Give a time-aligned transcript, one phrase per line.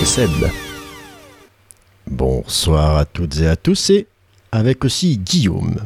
[0.00, 0.30] Et Seb.
[2.06, 4.06] Bonsoir à toutes et à tous et
[4.52, 5.76] avec aussi Guillaume.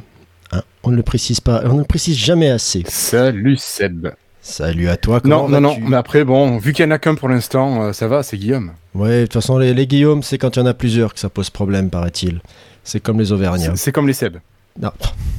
[0.51, 2.83] Hein, on ne le précise pas, on ne le précise jamais assez.
[2.89, 4.09] Salut Seb.
[4.41, 5.21] Salut à toi.
[5.21, 7.83] Comment Non, non, non, mais après, bon, vu qu'il n'y en a qu'un pour l'instant,
[7.85, 8.73] euh, ça va, c'est Guillaume.
[8.97, 11.21] Ouais, de toute façon, les, les Guillaume, c'est quand il y en a plusieurs que
[11.21, 12.41] ça pose problème, paraît-il.
[12.83, 13.77] C'est comme les Auvergnats.
[13.77, 14.39] C'est comme les Seb.
[14.81, 14.91] Non.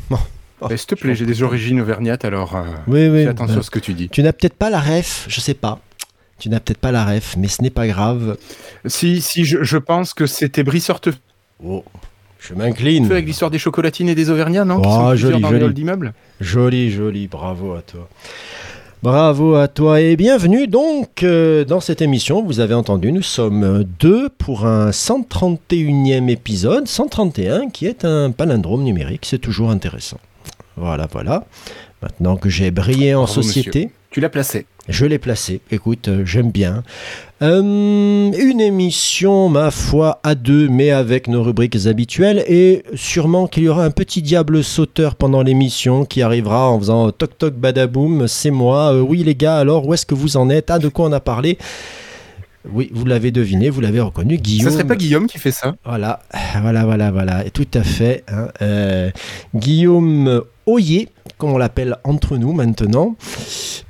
[0.62, 3.24] Oh, Eh, S'il te plaît, j'ai des origines auvergnates, alors euh, Oui, oui.
[3.24, 4.08] fais attention à ce que tu dis.
[4.08, 5.80] Tu n'as peut-être pas la ref, je sais pas.
[6.40, 8.38] Tu n'as peut-être pas la ref, mais ce n'est pas grave.
[8.86, 11.14] Si, si, je, je pense que c'était Brissort-Feu
[11.66, 11.84] Oh,
[12.40, 13.10] je m'incline.
[13.12, 14.82] avec l'histoire des chocolatines et des Auvergnats, non?
[14.84, 15.64] Oh, joli, dans joli.
[15.64, 18.10] halls d'immeubles Joli, joli, bravo à toi.
[19.02, 22.42] Bravo à toi et bienvenue donc euh, dans cette émission.
[22.42, 28.84] Vous avez entendu, nous sommes deux pour un 131e épisode, 131 qui est un palindrome
[28.84, 30.20] numérique, c'est toujours intéressant.
[30.78, 31.46] Voilà, voilà.
[32.02, 34.66] Maintenant que j'ai brillé en Bravo, société, Tu l'as placé.
[34.90, 35.62] Je l'ai placé.
[35.72, 36.84] Écoute, euh, j'aime bien.
[37.42, 42.44] Euh, une émission, ma foi, à deux, mais avec nos rubriques habituelles.
[42.48, 47.12] Et sûrement qu'il y aura un petit diable sauteur pendant l'émission qui arrivera en faisant
[47.12, 48.28] toc toc badaboum.
[48.28, 48.94] C'est moi.
[48.94, 50.70] Euh, oui, les gars, alors où est-ce que vous en êtes?
[50.70, 51.58] Ah, de quoi on a parlé?
[52.72, 54.70] Oui, vous l'avez deviné, vous l'avez reconnu, Guillaume.
[54.70, 56.22] Ça serait pas Guillaume qui fait ça Voilà,
[56.62, 58.24] voilà, voilà, voilà, et tout à fait.
[58.32, 59.12] hein, euh,
[59.54, 63.16] Guillaume Oyer, comme on l'appelle entre nous maintenant.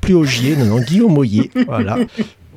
[0.01, 1.97] Plus Ogier, non, non, Guillaume Oyer, voilà.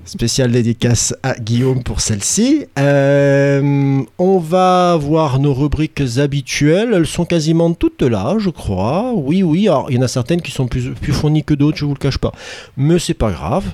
[0.07, 2.67] Spécial dédicace à Guillaume pour celle-ci.
[2.79, 6.91] Euh, on va voir nos rubriques habituelles.
[6.95, 9.13] Elles sont quasiment toutes là, je crois.
[9.17, 9.67] Oui, oui.
[9.67, 11.95] Alors, il y en a certaines qui sont plus, plus fournies que d'autres, je vous
[11.95, 12.31] le cache pas.
[12.77, 13.65] Mais c'est pas grave.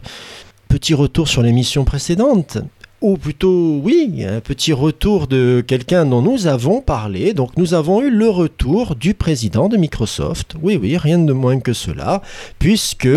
[0.73, 2.57] Petit retour sur l'émission précédente.
[3.03, 7.35] Ou plutôt, oui, un petit retour de quelqu'un dont nous avons parlé.
[7.35, 10.55] Donc, nous avons eu le retour du président de Microsoft.
[10.63, 12.23] Oui, oui, rien de moins que cela,
[12.59, 13.11] puisque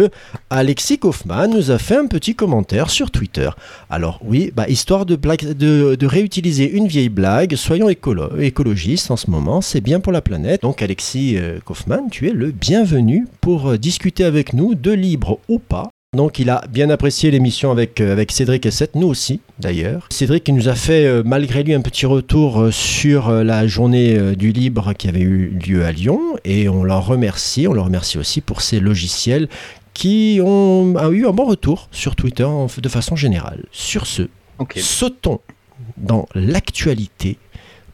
[0.50, 3.50] Alexis Kaufmann nous a fait un petit commentaire sur Twitter.
[3.90, 9.62] Alors, oui, bah, histoire de, réutiliser une vieille blague, soyons écolo- écologistes en ce moment,
[9.62, 10.64] c'est bien pour la planète.
[10.64, 15.40] Donc, Alexis euh, Kaufmann, tu es le bienvenu pour euh, discuter avec nous, de libre
[15.48, 19.42] ou pas, donc il a bien apprécié l'émission avec, euh, avec Cédric Essette, nous aussi
[19.60, 20.08] d'ailleurs.
[20.10, 24.52] Cédric nous a fait euh, malgré lui un petit retour euh, sur la journée du
[24.52, 28.42] libre qui avait eu lieu à Lyon et on l'en remercie, on le remercie aussi
[28.42, 29.48] pour ces logiciels
[29.94, 33.66] qui ont a eu un bon retour sur Twitter de façon générale.
[33.72, 34.24] Sur ce,
[34.76, 35.40] sautons
[35.98, 37.38] dans l'actualité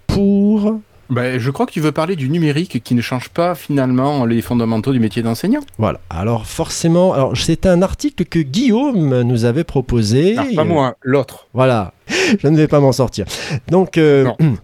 [0.08, 0.80] pour...
[1.12, 4.42] Ben, je crois que tu veux parler du numérique qui ne change pas finalement les
[4.42, 5.60] fondamentaux du métier d'enseignant.
[5.78, 10.36] Voilà, alors forcément, alors c'est un article que Guillaume nous avait proposé.
[10.38, 11.48] Ah, pas moi, l'autre.
[11.54, 11.94] Voilà,
[12.42, 13.26] je ne vais pas m'en sortir.
[13.68, 14.38] Donc, euh, Non.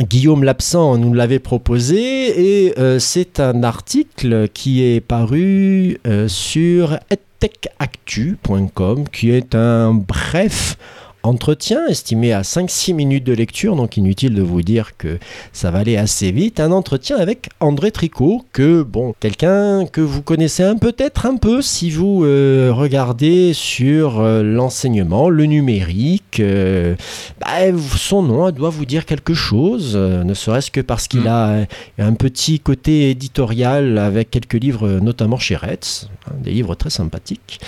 [0.00, 6.98] Guillaume Lapsang nous l'avait proposé et euh, c'est un article qui est paru euh, sur
[7.10, 10.78] edtechactu.com qui est un bref
[11.22, 15.18] entretien estimé à 5-6 minutes de lecture, donc inutile de vous dire que
[15.52, 16.60] ça va aller assez vite.
[16.60, 21.62] Un entretien avec André Tricot, que, bon, quelqu'un que vous connaissez un peut-être un peu
[21.62, 26.40] si vous euh, regardez sur euh, l'enseignement, le numérique.
[26.40, 26.94] euh,
[27.40, 31.26] bah, son nom doit vous dire quelque chose, ne serait-ce que parce qu'il Mm.
[31.26, 31.66] a
[31.98, 37.60] un petit côté éditorial avec quelques livres, notamment chez Retz, hein, des livres très sympathiques.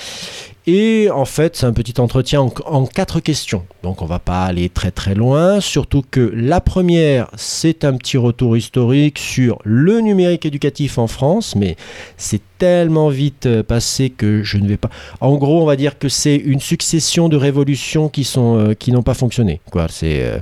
[0.67, 3.65] Et en fait, c'est un petit entretien en, quatre questions.
[3.83, 8.17] Donc on va pas aller très très loin, surtout que la première, c'est un petit
[8.17, 11.77] retour historique sur le numérique éducatif en France, mais
[12.17, 14.91] c'est tellement vite euh, passé que je ne vais pas...
[15.21, 18.93] En gros, on va dire que c'est une succession de révolutions qui, sont, euh, qui
[18.93, 19.61] n'ont pas fonctionné.
[19.73, 19.87] Quoi.
[19.91, 20.38] C'est, euh,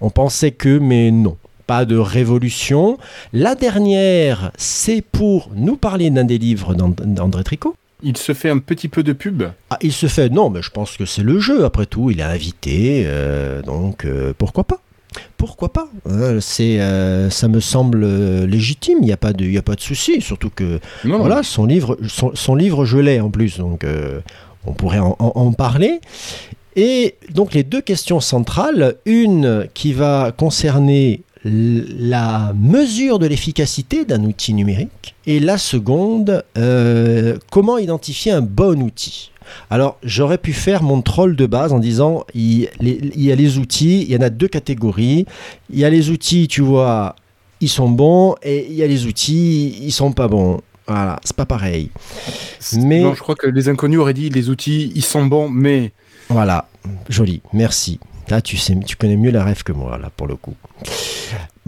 [0.00, 1.36] on pensait que, mais non.
[1.68, 2.98] Pas de révolution.
[3.32, 7.76] La dernière, c'est pour nous parler d'un des livres d'And- d'André Tricot.
[8.02, 9.42] Il se fait un petit peu de pub?
[9.70, 12.20] Ah, il se fait, non, mais je pense que c'est le jeu, après tout, il
[12.20, 14.80] est invité, euh, donc euh, pourquoi pas?
[15.36, 18.04] Pourquoi pas Euh, c'est, euh, Ça me semble
[18.44, 21.42] légitime, il n'y a pas de, il a pas de souci, surtout que Non, voilà,
[21.42, 23.84] son livre, son, son livre je l'ai en plus, donc
[24.66, 26.00] on pourrait en, en- en parler.
[26.76, 34.24] Et donc les deux questions centrales, une qui va concerner la mesure de l'efficacité d'un
[34.24, 39.30] outil numérique et la seconde, euh, comment identifier un bon outil.
[39.70, 43.34] Alors, j'aurais pu faire mon troll de base en disant il, les- il y a
[43.34, 45.26] les outils, il y en a deux catégories.
[45.70, 47.16] Il y a les outils, tu vois,
[47.60, 50.60] ils sont bons, et il y a les outils, ils sont pas bons.
[50.86, 51.90] Voilà, c'est pas pareil.
[52.76, 55.92] Mais- Non, je crois que les inconnus auraient dit les outils, ils sont bons, mais
[56.28, 56.68] Voilà,
[57.08, 57.98] joli, merci.
[58.40, 60.54] Tu connais mieux la rêve que moi, là, pour le coup.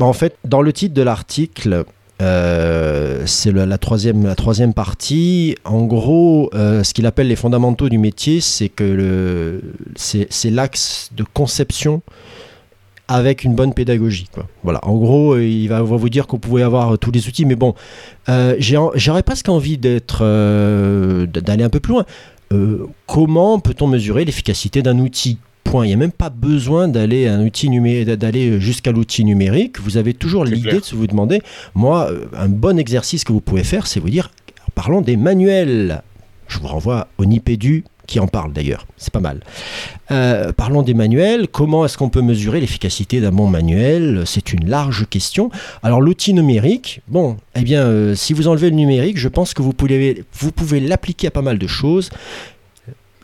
[0.01, 1.85] En fait, dans le titre de l'article,
[2.21, 5.57] euh, c'est la, troisième, partie.
[5.65, 9.61] En gros, euh, ce qu'il appelle les fondamentaux du métier, c'est que
[9.97, 12.03] c'est, l'axe de conception
[13.09, 14.29] avec une bonne pédagogie.
[14.63, 14.79] Voilà.
[14.85, 17.75] En gros, il va, vous dire qu'on pouvait avoir tous les outils, mais bon,
[18.29, 20.23] euh, j'aurais presque envie d'être,
[21.27, 22.07] d'aller un peu plus loin.
[23.07, 25.39] Comment peut-on mesurer l'efficacité d'un outil?
[25.65, 25.87] Point.
[25.87, 27.69] Il n'y a même pas besoin d'aller un outil
[28.05, 29.81] d'aller jusqu'à l'outil numérique.
[29.81, 31.43] Vous avez toujours l'idée de se vous demander.
[31.75, 34.31] Moi, euh, un bon exercice que vous pouvez faire, c'est vous dire
[34.75, 36.03] parlons des manuels.
[36.49, 38.87] Je vous renvoie au Nipédu qui en parle d'ailleurs.
[38.97, 39.41] C'est pas mal.
[40.11, 41.49] Euh, parlons des manuels.
[41.49, 44.25] Comment est-ce qu'on peut mesurer l'efficacité d'un bon manuel?
[44.27, 45.51] C'est une large question.
[45.83, 49.63] Alors l'outil numérique, bon, eh bien, euh, si vous enlevez le numérique, je pense que
[49.63, 52.11] vous pouvez, vous pouvez l'appliquer à pas mal de choses.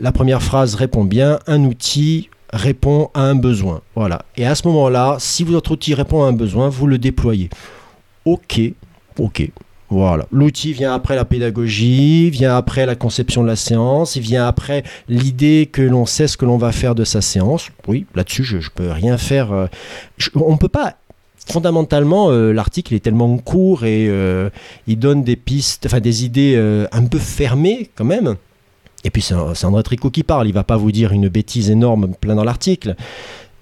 [0.00, 1.38] La première phrase répond bien.
[1.46, 3.82] Un outil répond à un besoin.
[3.94, 4.22] Voilà.
[4.36, 7.50] Et à ce moment-là, si votre outil répond à un besoin, vous le déployez.
[8.24, 8.60] Ok,
[9.18, 9.50] ok.
[9.90, 10.26] Voilà.
[10.30, 15.68] L'outil vient après la pédagogie, vient après la conception de la séance, vient après l'idée
[15.72, 17.70] que l'on sait ce que l'on va faire de sa séance.
[17.86, 19.52] Oui, là-dessus, je ne peux rien faire.
[19.52, 19.66] euh,
[20.34, 20.96] on ne peut pas.
[21.50, 24.50] Fondamentalement, euh, l'article est tellement court et euh,
[24.86, 28.36] il donne des pistes, enfin des idées un peu fermées quand même.
[29.04, 32.14] Et puis c'est André Tricot qui parle, il va pas vous dire une bêtise énorme
[32.20, 32.96] plein dans l'article.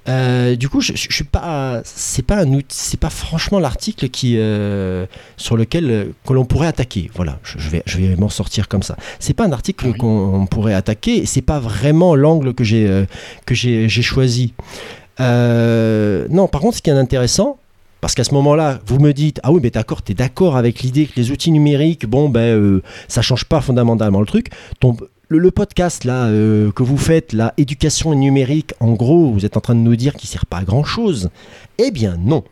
[0.09, 4.09] Euh, du coup, je, je, je suis pas, c'est pas un c'est pas franchement l'article
[4.09, 5.05] qui euh,
[5.37, 7.11] sur lequel euh, que l'on pourrait attaquer.
[7.15, 8.97] Voilà, je, je vais, je vais m'en sortir comme ça.
[9.19, 9.99] C'est pas un article Oui.
[9.99, 11.17] qu'on on pourrait attaquer.
[11.23, 13.05] et C'est pas vraiment l'angle que j'ai
[13.47, 14.55] que j'ai choisi.
[15.19, 17.59] Non, par contre, ce qui est intéressant,
[18.01, 20.83] parce qu'à ce moment-là, vous me dites ah oui, mais d'accord, tu es d'accord avec
[20.83, 24.51] l'idée que les outils numériques, bon ben, euh, ça change pas fondamentalement le truc.
[24.81, 24.97] Ton,
[25.29, 29.57] le, le podcast là euh, que vous faites, la éducation numérique, en gros, vous êtes
[29.57, 31.31] en train de nous dire qu'il sert pas à grand chose.
[31.79, 32.45] Eh bien non.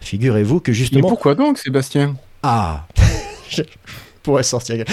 [0.00, 1.08] Figurez-vous que mais justement.
[1.08, 2.16] pourquoi donc, Sébastien?
[2.42, 2.86] Ah
[3.48, 3.62] Je
[4.22, 4.84] pourrais sortir.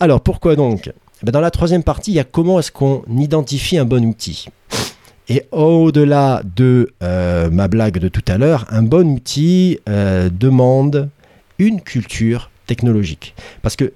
[0.00, 0.88] Alors pourquoi donc?
[0.88, 4.04] Eh ben, Dans la troisième partie, il y a comment est-ce qu'on identifie un bon
[4.04, 4.46] outil.
[5.28, 11.08] Et au-delà de euh, ma blague de tout à l'heure, un bon outil euh, demande
[11.58, 13.34] une culture technologique.
[13.62, 13.92] Parce que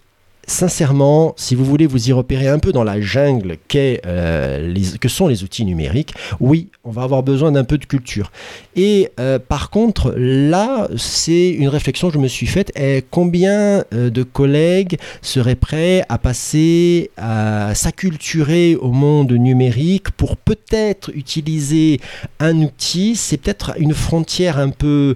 [0.49, 5.29] sincèrement, si vous voulez vous y repérer un peu dans la jungle euh, que sont
[5.29, 8.33] les outils numériques, oui, on va avoir besoin d'un peu de culture.
[8.75, 12.73] Et euh, par contre, là, c'est une réflexion que je me suis faite.
[12.77, 20.37] Et combien euh, de collègues seraient prêts à passer, à s'acculturer au monde numérique pour
[20.37, 22.01] peut-être utiliser
[22.41, 23.17] un outil?
[23.17, 25.15] C'est peut-être une frontière un peu,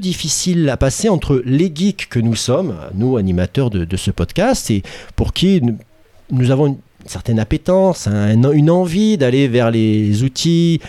[0.00, 4.82] difficile à passer entre les geeks que nous sommes, nous animateurs de ce podcast, et
[5.16, 5.60] pour qui
[6.30, 10.80] nous, avons une certaine appétence, un- une envie d'aller vers les outils.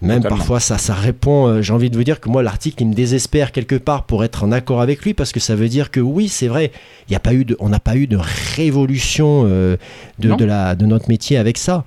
[0.00, 0.36] Même Totalement.
[0.36, 1.48] parfois, ça, ça répond.
[1.48, 4.22] euh, J'ai envie de vous dire que moi, l'article, il me désespère quelque part pour
[4.22, 6.70] être en accord avec lui, parce que ça veut dire que oui, c'est vrai,
[7.08, 8.16] il y a pas eu de, on n'a pas eu de
[8.54, 9.76] révolution euh,
[10.20, 10.36] de, Non.
[10.36, 11.84] de la, de notre métier avec ça.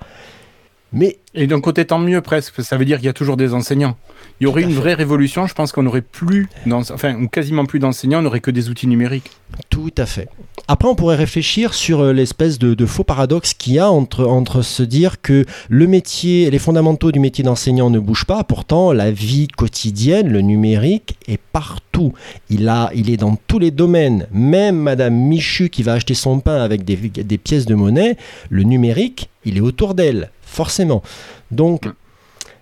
[0.92, 3.14] Mais Et d'un côté, tant mieux presque, parce que ça veut dire qu'il y a
[3.14, 3.96] toujours des enseignants.
[4.40, 7.78] Il y aurait une vraie révolution, je pense qu'on n'aurait plus, enfin, ou quasiment plus
[7.78, 9.30] d'enseignants, on n'aurait que des outils numériques.
[9.72, 10.28] Tout à fait.
[10.68, 14.60] Après, on pourrait réfléchir sur euh, l'espèce de, faux paradoxe qu'il y a entre, entre
[14.60, 19.10] se dire que le métier, les fondamentaux du métier d'enseignant ne bougent pas, pourtant la
[19.10, 22.12] vie quotidienne, le numérique est partout.
[22.50, 24.26] Il, a, il est dans tous les domaines.
[24.30, 28.18] Même Madame Michu qui va acheter son pain avec des, des pièces de monnaie,
[28.50, 31.02] le numérique, il est autour d'elle, forcément.
[31.50, 31.86] Donc,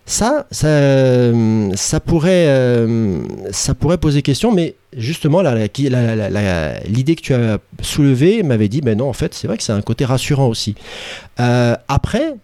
[0.07, 1.73] ça, ça, euh,
[2.07, 8.43] pourrait, euh, ça pourrait poser question, mais justement, la- la- l'idée que tu as soulevée
[8.43, 10.75] m'avait dit, ben non, en fait, c'est vrai que c'est un côté rassurant aussi.
[11.39, 12.35] Euh, après,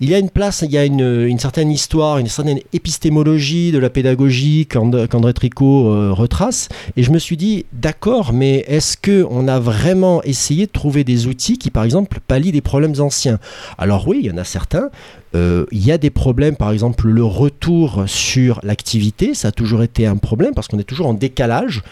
[0.00, 3.78] il y a une place, il y a une, certaine histoire, une certaine épistémologie de
[3.78, 6.68] la pédagogie qu'And- qu'André Tricot euh, retrace.
[6.96, 11.26] Et je me suis dit, d'accord, mais est-ce qu'on a vraiment essayé de trouver des
[11.28, 13.38] outils qui, par exemple, pallient des problèmes anciens?
[13.78, 14.90] Alors oui, il y en a certains.
[15.34, 19.82] Euh, il y a des problèmes, par exemple, le retour sur l'activité, ça a toujours
[19.82, 21.82] été un problème parce qu'on est toujours en décalage.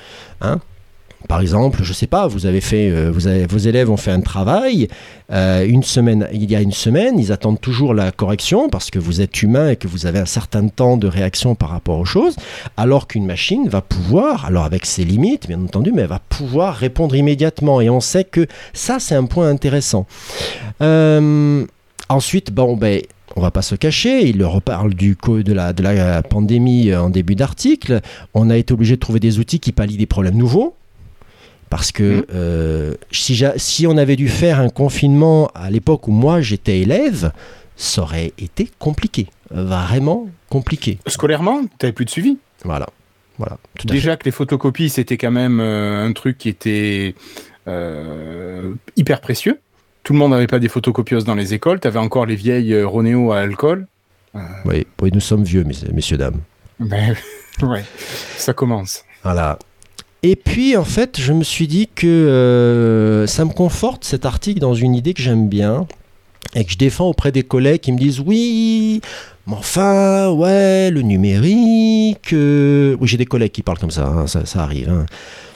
[0.40, 0.60] hein.
[1.28, 3.12] Par exemple, je sais pas, vous avez fait, euh,
[3.48, 4.88] vos élèves ont fait un travail
[5.32, 8.98] euh, une semaine, il y a une semaine, ils attendent toujours la correction parce que
[8.98, 12.04] vous êtes humain et que vous avez un certain temps de réaction par rapport aux
[12.04, 12.34] choses,
[12.76, 16.74] alors qu'une machine va pouvoir, alors avec ses limites bien entendu, mais elle va pouvoir
[16.74, 17.80] répondre immédiatement.
[17.80, 20.06] Et on sait que ça, c'est un point intéressant.
[20.82, 21.64] Euh,
[22.08, 23.00] ensuite, bon, ben
[23.36, 27.10] on va pas se cacher, il reparle du co- de la, de la pandémie en
[27.10, 28.00] début d'article.
[28.34, 30.74] On a été obligé de trouver des outils qui pallient des problèmes nouveaux.
[31.70, 32.24] Parce que Mhm.
[32.34, 32.94] euh,
[33.56, 37.32] si, on avait dû faire un confinement à l'époque où moi j'étais élève,
[37.76, 39.28] ça aurait été compliqué.
[39.50, 40.98] Vraiment compliqué.
[41.06, 42.36] Scolairement, t'avais plus de suivi.
[42.64, 42.86] Voilà.
[43.38, 43.56] Voilà.
[43.78, 43.86] Tout.
[43.86, 47.14] Déjà que les photocopies, c'était quand même euh, un truc qui était
[47.68, 49.58] euh, hyper précieux.
[50.02, 51.78] Tout le monde n'avait pas des photocopieuses dans les écoles.
[51.80, 53.86] T'avais encore les vieilles euh, Ronéo à alcool.
[54.64, 56.40] Oui, oui, nous sommes vieux, messieurs, messieurs, dames.
[56.80, 57.14] Ben,
[57.62, 57.84] ouais,
[58.36, 59.04] ça commence.
[59.22, 59.58] Voilà.
[60.24, 64.58] Et puis, en fait, je me suis dit que euh, ça me conforte cet article
[64.60, 65.86] dans une idée que j'aime bien
[66.54, 69.00] et que je défends auprès des collègues qui me disent oui,
[69.46, 72.32] mais enfin, ouais, le numérique.
[72.32, 74.88] euh, Oui, j'ai des collègues qui parlent comme ça, hein, ça, ça arrive.
[74.88, 75.06] hein.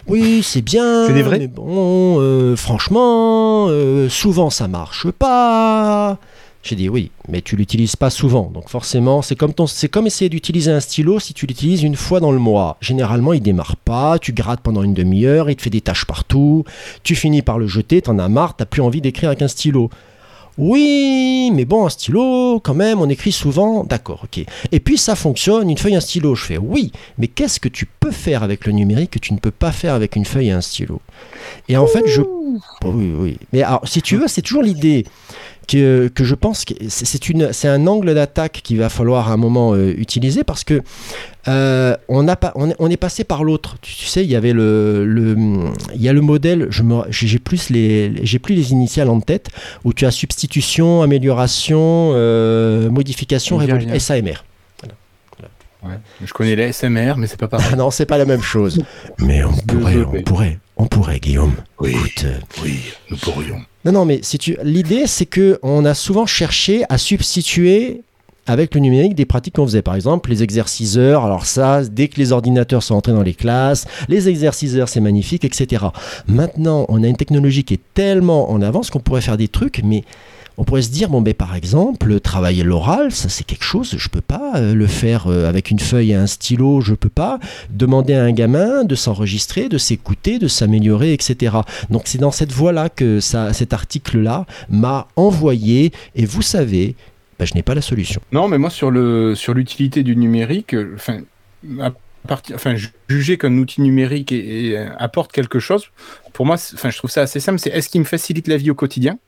[0.09, 1.07] Oui, c'est bien.
[1.07, 6.19] C'est des vrais Mais bon, euh, franchement, euh, souvent ça marche pas.
[6.63, 8.51] J'ai dit oui, mais tu l'utilises pas souvent.
[8.53, 11.95] Donc forcément, c'est comme, ton- c'est comme essayer d'utiliser un stylo si tu l'utilises une
[11.95, 12.77] fois dans le mois.
[12.81, 16.65] Généralement, il démarre pas, tu grattes pendant une demi-heure, il te fait des taches partout,
[17.05, 19.91] tu finis par le jeter, t'en as marre, t'as plus envie d'écrire avec un stylo.
[20.59, 23.85] Oui, mais bon, un stylo, quand même, on écrit souvent.
[23.85, 24.45] D'accord, ok.
[24.73, 26.35] Et puis ça fonctionne, une feuille, un stylo.
[26.35, 29.39] Je fais oui, mais qu'est-ce que tu peux faire avec le numérique que tu ne
[29.39, 31.01] peux pas faire avec une feuille et un stylo?
[31.69, 32.23] Et en fait, je.
[32.85, 33.39] Oui, oui.
[33.53, 35.05] Mais alors, si tu veux, c'est toujours l'idée
[35.67, 39.29] que, que je pense que c'est c'est une- c'est un angle d'attaque qu'il va falloir
[39.31, 40.83] à un moment euh, utiliser parce que
[41.49, 43.77] euh, on, a pas, on, est, on est passé par l'autre.
[43.81, 45.37] Tu, tu sais, il y avait le, le,
[45.95, 49.21] il y a le modèle, je me- j'ai plus les, j'ai plus les initiales en
[49.21, 49.49] tête,
[49.85, 53.99] où tu as substitution, amélioration, euh, modification, révolution.
[53.99, 54.45] SAMR.
[55.85, 55.93] Ouais.
[56.25, 57.69] Je connais les SMR, mais c'est pas pareil.
[57.73, 58.83] Ah non, c'est pas la même chose.
[59.19, 61.55] Mais on pourrait, on pourrait, on pourrait, Guillaume.
[61.81, 61.91] Oui.
[61.91, 62.81] Écoute, euh, Oui,
[63.11, 63.61] nous pourrions.
[63.85, 64.59] Non, non, mais si tu...
[64.63, 68.03] l'idée, c'est que on a souvent cherché à substituer
[68.47, 69.83] avec le numérique des pratiques qu'on faisait.
[69.83, 71.25] Par exemple, les exerciceurs.
[71.25, 75.45] Alors ça, dès que les ordinateurs sont entrés dans les classes, les exerciceurs, c'est magnifique,
[75.45, 75.87] etc.
[76.29, 79.83] Maintenant, on a une technologie qui est tellement en avance qu'on pourrait faire des trucs,
[79.85, 80.05] mais
[80.59, 84.09] on pourrait se dire, bon, ben, par exemple, travailler l'oral, ça c'est quelque chose, je
[84.09, 87.39] peux pas euh, le faire euh, avec une feuille et un stylo, je peux pas
[87.71, 91.57] demander à un gamin de s'enregistrer, de s'écouter, de s'améliorer, etc.
[91.91, 96.95] Donc c'est dans cette voie-là que cet article-là m'a envoyé, et vous savez,
[97.39, 98.21] ben, je n'ai pas la solution.
[98.33, 98.91] Non, mais moi sur
[99.37, 101.21] sur l'utilité du numérique, euh, enfin,
[101.81, 101.93] à
[102.27, 104.35] partir, enfin, ju- juger qu'un outil numérique
[104.99, 105.85] apporte quelque chose,
[106.33, 107.59] pour moi, enfin, je trouve ça assez simple.
[107.59, 109.19] C'est est-ce qu'il me facilite la vie au quotidien?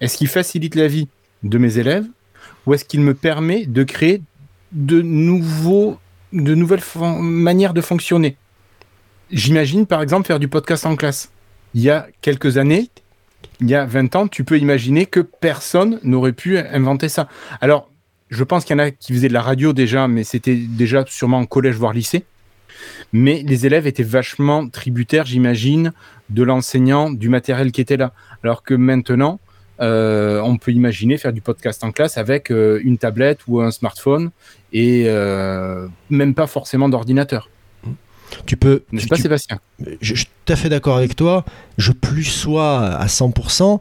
[0.00, 1.08] Est-ce qu'il facilite la vie
[1.42, 2.06] de mes élèves
[2.66, 4.22] Ou est-ce qu'il me permet de créer
[4.72, 8.36] de nouvelles manières de fonctionner?
[9.30, 11.30] J'imagine par exemple faire du podcast en classe.
[11.74, 12.88] Il y a quelques années,
[13.60, 17.28] il y a 20 ans, tu peux imaginer que personne n'aurait pu inventer ça.
[17.60, 17.90] Alors,
[18.30, 21.04] je pense qu'il y en a qui faisaient de la radio déjà, mais c'était déjà
[21.06, 22.24] sûrement en collège, voire lycée.
[23.12, 25.92] Mais les élèves étaient vachement tributaires, j'imagine,
[26.30, 28.12] de l'enseignant, du matériel qui était là.
[28.44, 29.40] Alors que maintenant,
[29.80, 33.70] euh, on peut imaginer faire du podcast en classe avec euh, une tablette ou un
[33.70, 34.30] smartphone
[34.72, 37.48] et euh, même pas forcément d'ordinateur.
[38.44, 38.82] Tu peux...
[38.92, 39.58] N'est-ce pas, tu- Sébastien?
[39.80, 41.44] Je, je suis tout à fait d'accord avec toi.
[41.78, 43.80] Je plus sois à 100%.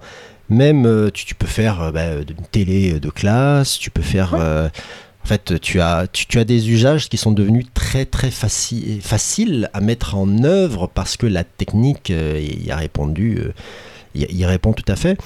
[0.49, 4.33] Même, tu, tu peux faire bah, une télé de classe, tu peux faire...
[4.35, 9.01] en fait, tu as, tu, tu as des usages qui sont devenus très très faci-
[9.01, 13.51] faciles à mettre en œuvre parce que la technique euh, y a répondu, euh,
[14.15, 15.17] y, y répond tout à fait.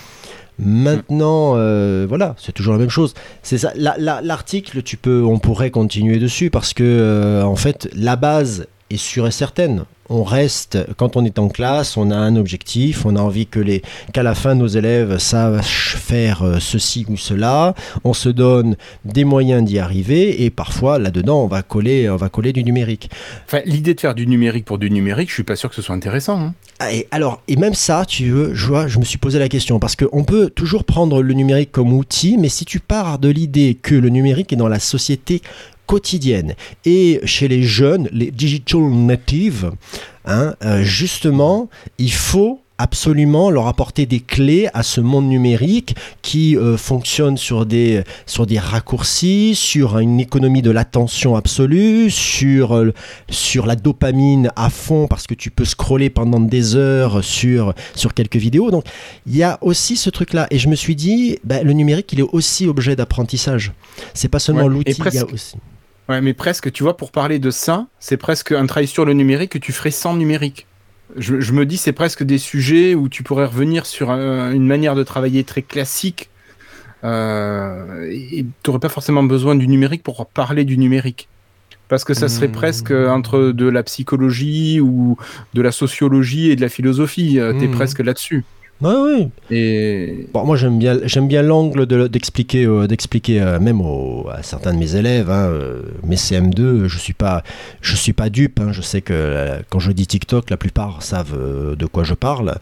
[0.62, 3.14] Maintenant, euh, voilà, c'est toujours la même chose.
[3.44, 3.72] C'est ça.
[3.76, 8.16] la- la- L'article, tu peux, on pourrait continuer dessus parce que euh, en fait, la
[8.16, 9.84] base est sûre et certaine.
[10.14, 13.62] On reste, quand on est en classe, on a un objectif, on a envie que
[13.62, 17.74] les, qu'à la fin nos élèves sachent faire euh, ceci ou cela.
[18.04, 18.76] On se donne
[19.06, 23.10] des moyens d'y arriver et parfois là-dedans on va coller, on va coller du numérique.
[23.46, 25.82] Enfin, l'idée de faire du numérique pour du numérique, je suis pas sûr que ce
[25.82, 26.42] soit intéressant.
[26.42, 26.54] hein.
[26.80, 29.48] Ah, Et alors, et même ça, tu veux, je, vois, je me suis posé la
[29.48, 33.30] question parce qu'on peut toujours prendre le numérique comme outil, mais si tu pars de
[33.30, 35.42] l'idée que le numérique est dans la société
[35.92, 36.56] quotidienne
[36.86, 39.72] et chez les jeunes, les digital natives,
[40.24, 41.68] hein, euh, justement,
[41.98, 47.66] il faut absolument leur apporter des clés à ce monde numérique qui euh, fonctionne sur
[47.66, 52.94] des, sur des raccourcis, sur une économie de l'attention absolue, sur, euh,
[53.30, 58.14] sur la dopamine à fond parce que tu peux scroller pendant des heures sur, sur
[58.14, 58.72] quelques vidéos.
[58.72, 58.86] Donc
[59.28, 60.48] il y a aussi ce truc-là.
[60.52, 63.74] Et je me suis dit, bah, le numérique, il est aussi objet d'apprentissage.
[64.14, 65.56] C'est pas seulement Ouais, l'outil, il y a aussi.
[66.12, 69.14] Ouais, mais presque, tu vois, pour parler de ça, c'est presque un travail sur le
[69.14, 70.68] numérique que tu ferais sans numérique.
[71.16, 74.68] Je, je me dis, c'est presque des sujets où tu pourrais revenir sur un- une
[74.68, 76.30] manière de travailler très classique.
[77.04, 81.28] Euh, et tu n'aurais pas forcément besoin du numérique pour parler du numérique.
[81.88, 82.52] Parce que ça serait Mmh.
[82.52, 85.18] presque entre de la psychologie ou
[85.54, 87.34] de la sociologie et de la philosophie.
[87.34, 87.72] Tu es Mmh.
[87.72, 88.44] presque là-dessus.
[88.82, 89.30] Ouais.
[89.52, 94.28] Et Bon, moi j'aime bien, j'aime bien l'angle de- d'expliquer, euh, d'expliquer euh, même aux-
[94.32, 97.44] à certains de mes élèves, hein, euh, mes CM2, je suis pas,
[97.82, 98.60] je suis pas dupe.
[98.60, 102.14] hein, je sais que euh, quand je dis TikTok, la plupart savent de quoi je
[102.16, 102.56] parle.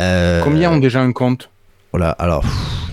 [0.00, 1.50] Euh, combien ont déjà un compte?
[1.92, 2.42] Voilà, alors.
[2.42, 2.83] pff,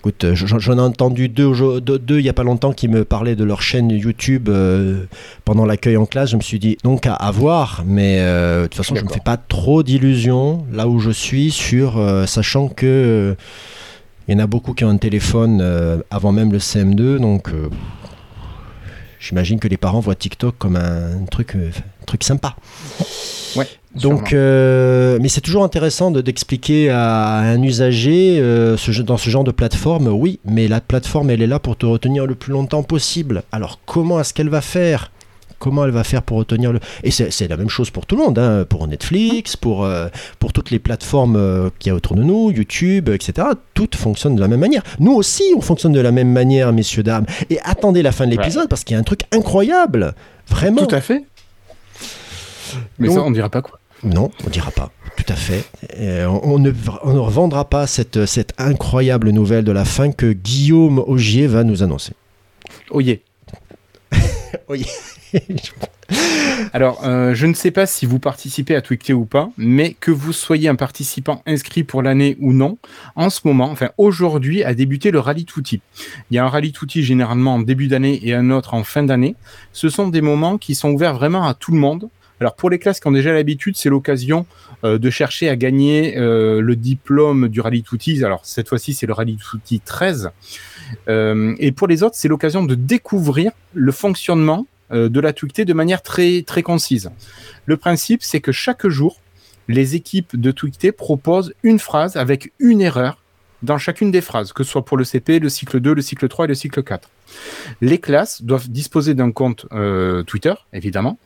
[0.00, 1.52] Écoute, j'en ai entendu deux,
[1.82, 5.04] deux, il n'y a pas longtemps qui me parlaient de leur chaîne YouTube euh,
[5.44, 6.30] pendant l'accueil en classe.
[6.30, 9.08] Je me suis dit, donc à, à voir, mais euh, de toute façon, je ne
[9.08, 13.36] me fais pas trop d'illusions là où je suis, sur, euh, sachant que
[14.26, 15.62] il y en a beaucoup qui ont un téléphone
[16.10, 17.50] avant même le CM2, donc
[19.18, 22.56] j'imagine que les parents voient TikTok comme un truc, un truc sympa.
[23.54, 23.66] Ouais.
[23.94, 29.30] Donc, euh, mais c'est toujours intéressant de- d'expliquer à un usager euh, ce, dans ce
[29.30, 32.52] genre de plateforme, oui, mais la plateforme, elle est là pour te retenir le plus
[32.52, 33.42] longtemps possible.
[33.50, 35.10] Alors, comment est-ce qu'elle va faire?
[35.58, 36.80] Comment elle va faire pour retenir le...
[37.02, 40.06] Et c'est la même chose pour tout le monde, hein, pour Netflix, pour, euh,
[40.38, 43.48] pour toutes les plateformes euh, qu'il y a autour de nous, YouTube, etc.
[43.74, 44.82] Toutes fonctionnent de la même manière.
[45.00, 47.26] Nous aussi, on fonctionne de la même manière, messieurs, dames.
[47.50, 50.14] Et attendez la fin de l'épisode, parce qu'il y a un truc incroyable.
[50.48, 50.86] Vraiment.
[50.86, 51.24] Tout à fait.
[52.98, 53.79] Mais Donc- ça, on dirait pas quoi.
[54.02, 54.90] Non, on dira pas.
[55.16, 55.64] Tout à fait.
[55.98, 60.32] Euh, on, ne, on ne revendra pas cette, cette incroyable nouvelle de la fin que
[60.32, 62.12] Guillaume Augier va nous annoncer.
[62.90, 63.16] Oh yeah.
[64.68, 64.86] Oui.
[66.72, 70.10] Alors, euh, je ne sais pas si vous participez à Twicté ou pas, mais que
[70.10, 72.78] vous soyez un participant inscrit pour l'année ou non,
[73.14, 75.80] en ce moment, enfin aujourd'hui, a débuté le rallye Touti.
[76.30, 79.02] Il y a un rallye Touti généralement en début d'année et un autre en fin
[79.04, 79.36] d'année.
[79.72, 82.08] Ce sont des moments qui sont ouverts vraiment à tout le monde.
[82.40, 84.46] Alors pour les classes qui ont déjà l'habitude, c'est l'occasion
[84.82, 88.24] euh, de chercher à gagner euh, le diplôme du rallye Touti.
[88.24, 90.30] Alors cette fois-ci, c'est le rallye Touti 13.
[91.08, 95.72] Euh, et pour les autres, c'est l'occasion de découvrir le fonctionnement de la Twicté de
[95.72, 97.12] manière très, très concise.
[97.66, 99.20] Le principe, c'est que chaque jour,
[99.68, 103.22] les équipes de Twicté proposent une phrase avec une erreur
[103.62, 106.26] dans chacune des phrases, que ce soit pour le CP, le cycle 2, le cycle
[106.26, 107.08] 3 et le cycle 4.
[107.82, 109.68] Les classes doivent disposer d'un compte
[110.26, 111.20] Twitter, évidemment,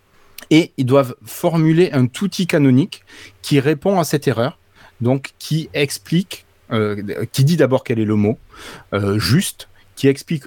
[0.50, 3.02] et ils doivent formuler un outil canonique
[3.42, 4.58] qui répond à cette erreur,
[5.00, 7.02] donc qui explique, euh,
[7.32, 8.38] qui dit d'abord quel est le mot,
[8.92, 10.44] euh, juste, qui explique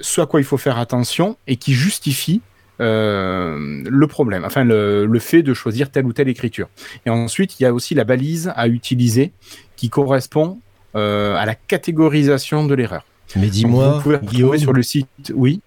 [0.00, 2.40] ce à quoi il faut faire attention et qui justifie
[2.80, 6.68] euh, le problème, enfin le, le fait de choisir telle ou telle écriture.
[7.04, 9.32] Et ensuite, il y a aussi la balise à utiliser
[9.76, 10.58] qui correspond
[10.96, 13.04] euh, à la catégorisation de l'erreur.
[13.36, 15.60] Mais dis-moi, vous pouvez retrouver Guillaume, sur le site, oui,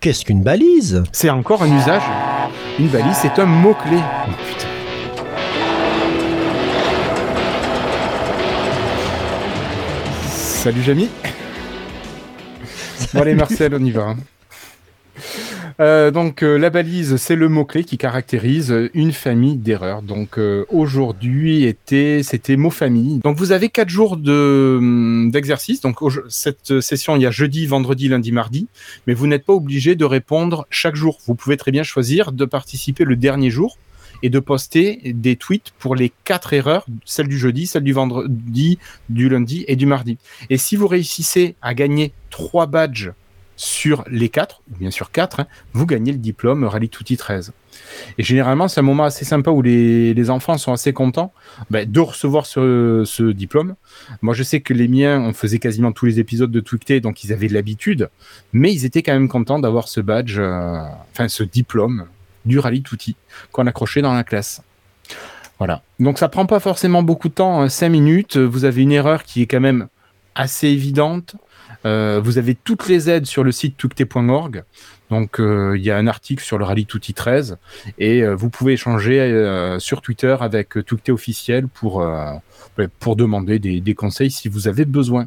[0.00, 1.02] qu'est-ce qu'une balise?
[1.12, 2.02] C'est encore un usage.
[2.78, 3.98] Une balise, c'est un mot-clé.
[3.98, 4.68] Oh, putain.
[10.30, 11.08] Salut Jamy.
[13.14, 14.14] Bon allez Marcel, on y va.
[15.80, 20.02] Euh, donc euh, la balise, c'est le mot-clé qui caractérise euh, une famille d'erreurs.
[20.02, 23.20] Donc aujourd'hui était, c'était mot famille.
[23.20, 25.80] Donc vous avez quatre jours de hum, d'exercice.
[25.80, 28.68] Donc cette session, il y a jeudi, vendredi, lundi, mardi.
[29.06, 31.18] Mais vous n'êtes pas obligé de répondre chaque jour.
[31.26, 33.78] Vous pouvez très bien choisir de participer le dernier jour
[34.22, 38.78] et de poster des tweets pour les quatre erreurs, celle du jeudi, celle du vendredi,
[39.08, 40.16] du lundi et du mardi.
[40.48, 43.12] Et si vous réussissez à gagner trois badges
[43.56, 47.52] sur les quatre, ou bien sûr quatre, hein, vous gagnez le diplôme Rallye Tutti 13.
[48.18, 51.32] Et généralement, c'est un moment assez sympa où les, les enfants sont assez contents
[51.70, 53.74] ben, de recevoir ce, ce diplôme.
[54.20, 57.24] Moi, je sais que les miens, on faisait quasiment tous les épisodes de Twicté, donc
[57.24, 58.10] ils avaient de l'habitude,
[58.52, 62.06] mais ils étaient quand même contents d'avoir ce badge, euh, enfin ce diplôme
[62.44, 63.16] du Rallye Tutti
[63.52, 64.62] qu'on accrochait dans la classe.
[65.58, 65.82] Voilà.
[66.00, 68.36] Donc ça prend pas forcément beaucoup de temps, 5 minutes.
[68.36, 69.86] Vous avez une erreur qui est quand même
[70.34, 71.36] assez évidente.
[71.84, 74.64] Euh, vous avez toutes les aides sur le site tucté.org.
[75.10, 77.58] Donc euh, il y a un article sur le Rallye Tutti 13
[77.98, 81.96] et euh, vous pouvez échanger euh, sur Twitter avec euh, Tucté officiel pour,
[82.78, 85.26] ouais, pour demander des, des conseils si vous avez besoin.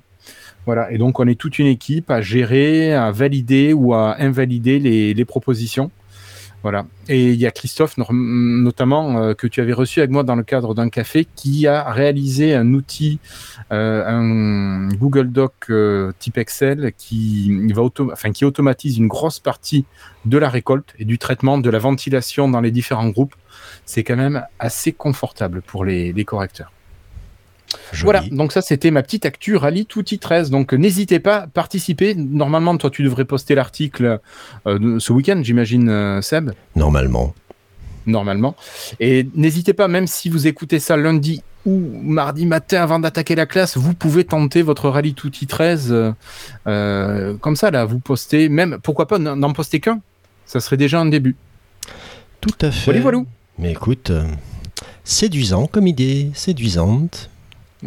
[0.66, 4.80] Voilà, et donc on est toute une équipe à gérer, à valider ou à invalider
[4.80, 5.92] les, les propositions.
[6.66, 6.88] Voilà.
[7.10, 10.42] Et il y a Christophe, notamment, euh, que tu avais reçu avec moi dans le
[10.42, 13.20] cadre d'un café, qui a réalisé un outil,
[13.72, 19.86] euh, un Google Doc euh, type Excel, qui, va automatise une grosse partie
[20.26, 23.36] de la récolte et du traitement, de la ventilation dans les différents groupes.
[23.86, 26.72] C'est quand même assez confortable pour les correcteurs.
[27.92, 28.04] Joli.
[28.04, 30.50] Voilà, donc ça c'était ma petite actu Rallye Tutti 13.
[30.50, 32.16] Donc euh, n'hésitez pas à participer.
[32.16, 34.20] Normalement, toi tu devrais poster l'article
[34.68, 37.34] euh, ce week-end, j'imagine, euh, Seb Normalement.
[38.06, 38.56] normalement.
[39.00, 43.46] Et n'hésitez pas, même si vous écoutez ça lundi ou mardi matin avant d'attaquer la
[43.48, 46.12] classe, vous pouvez tenter votre rallye Tutti 13 euh,
[46.68, 50.00] euh, comme ça, là, vous postez, même, pourquoi pas n'en n'en poster qu'un
[50.46, 51.36] Ça serait déjà un début.
[52.42, 52.86] Tout à fait.
[52.86, 53.24] Voilà, voilà.
[53.58, 54.26] Mais écoute, euh,
[55.04, 57.30] séduisant comme idée, séduisante.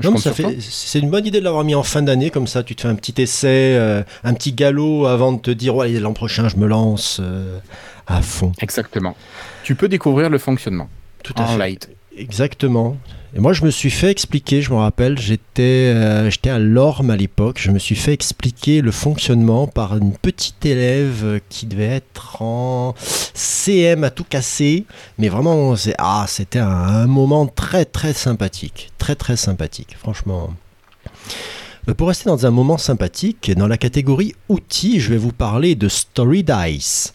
[0.04, 2.46] Non, mais ça fait, c'est une bonne idée de l'avoir mis en fin d'année, comme
[2.46, 5.74] ça tu te fais un petit essai, euh, un petit galop avant de te dire,
[5.76, 7.58] ouais, l'an prochain je me lance euh,
[8.06, 8.52] à fond.
[8.60, 9.16] Exactement.
[9.64, 10.88] Tu peux découvrir le fonctionnement
[11.22, 11.58] Tout à en fait.
[11.58, 11.90] light.
[12.16, 12.96] Exactement.
[13.36, 17.10] Et moi, je me suis fait expliquer, je me rappelle, j'étais euh, j'étais à l'Orme
[17.10, 21.66] à l'époque, je me suis fait expliquer le fonctionnement par une petite élève euh, qui
[21.66, 22.94] devait être en
[23.34, 24.86] CM à tout casser.
[25.18, 28.90] Mais vraiment, c'est- ah, c'était un, un moment très très sympathique.
[28.96, 30.54] Très très sympathique, franchement.
[31.88, 35.74] Euh, Pour rester dans un moment sympathique, dans la catégorie outils, je vais vous parler
[35.74, 37.12] de Story Dice.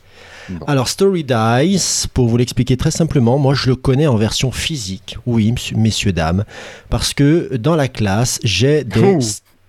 [0.49, 0.65] Bon.
[0.65, 5.17] Alors Story Dice, pour vous l'expliquer très simplement, moi je le connais en version physique,
[5.25, 6.43] oui messieurs, dames,
[6.89, 9.19] parce que dans la classe j'ai des Oh.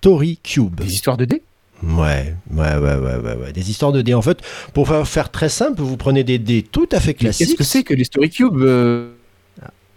[0.00, 0.80] Story Cubes.
[0.80, 1.42] Des histoires de dés?
[1.82, 4.14] Ouais, ouais, ouais, ouais, ouais, des histoires de dés.
[4.14, 4.38] En fait,
[4.72, 7.58] pour fa- faire très simple, vous prenez des dés tout à fait Mais Qu'est-ce classiques.
[7.58, 9.10] que c'est que les Story Cubes euh,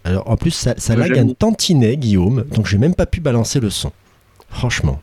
[0.04, 3.60] Alors en plus, ça, ça lag un tantinet, Guillaume, donc j'ai même pas pu balancer
[3.60, 3.92] le son.
[4.50, 5.02] Franchement.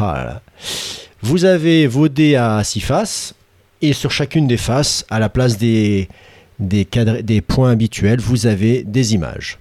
[0.00, 0.42] Ah là.
[1.22, 3.34] Vous avez vos dés à six faces,
[3.82, 6.08] et sur chacune des faces, à la place des,
[7.46, 9.58] points habituels, vous avez des images.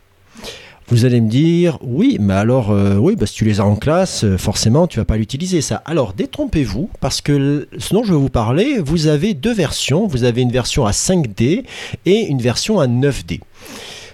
[0.89, 4.23] Vous allez me dire, oui, mais alors, euh, oui, si tu les as en classe,
[4.23, 5.81] euh, forcément, tu vas pas l'utiliser ça.
[5.83, 10.07] Alors, détrompez-vous, parce que ce dont je vais vous parler, vous avez deux versions.
[10.07, 11.65] Vous avez une version à 5D
[12.05, 13.41] et une version à 9D.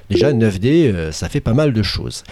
[0.10, 2.24] Déjà, 9D, euh, ça fait pas mal de choses.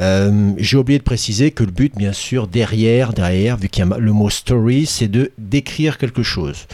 [0.00, 3.92] Euh, J'ai oublié de préciser que le but, bien sûr, derrière, derrière, vu qu'il y
[3.92, 6.66] a le mot story, c'est de décrire quelque chose.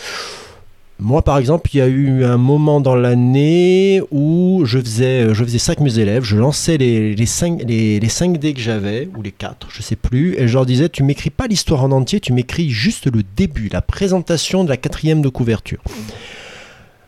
[0.98, 5.34] Moi, par exemple, il y a eu un moment dans l'année où je faisais, euh,
[5.34, 8.52] je faisais ça avec mes élèves, je lançais les, les, 5, les, les 5 dés
[8.52, 11.46] que j'avais, ou les 4, je sais plus, et je leur disais, tu m'écris pas
[11.46, 15.82] l'histoire en entier, tu m'écris juste le début, la présentation de la quatrième de couverture.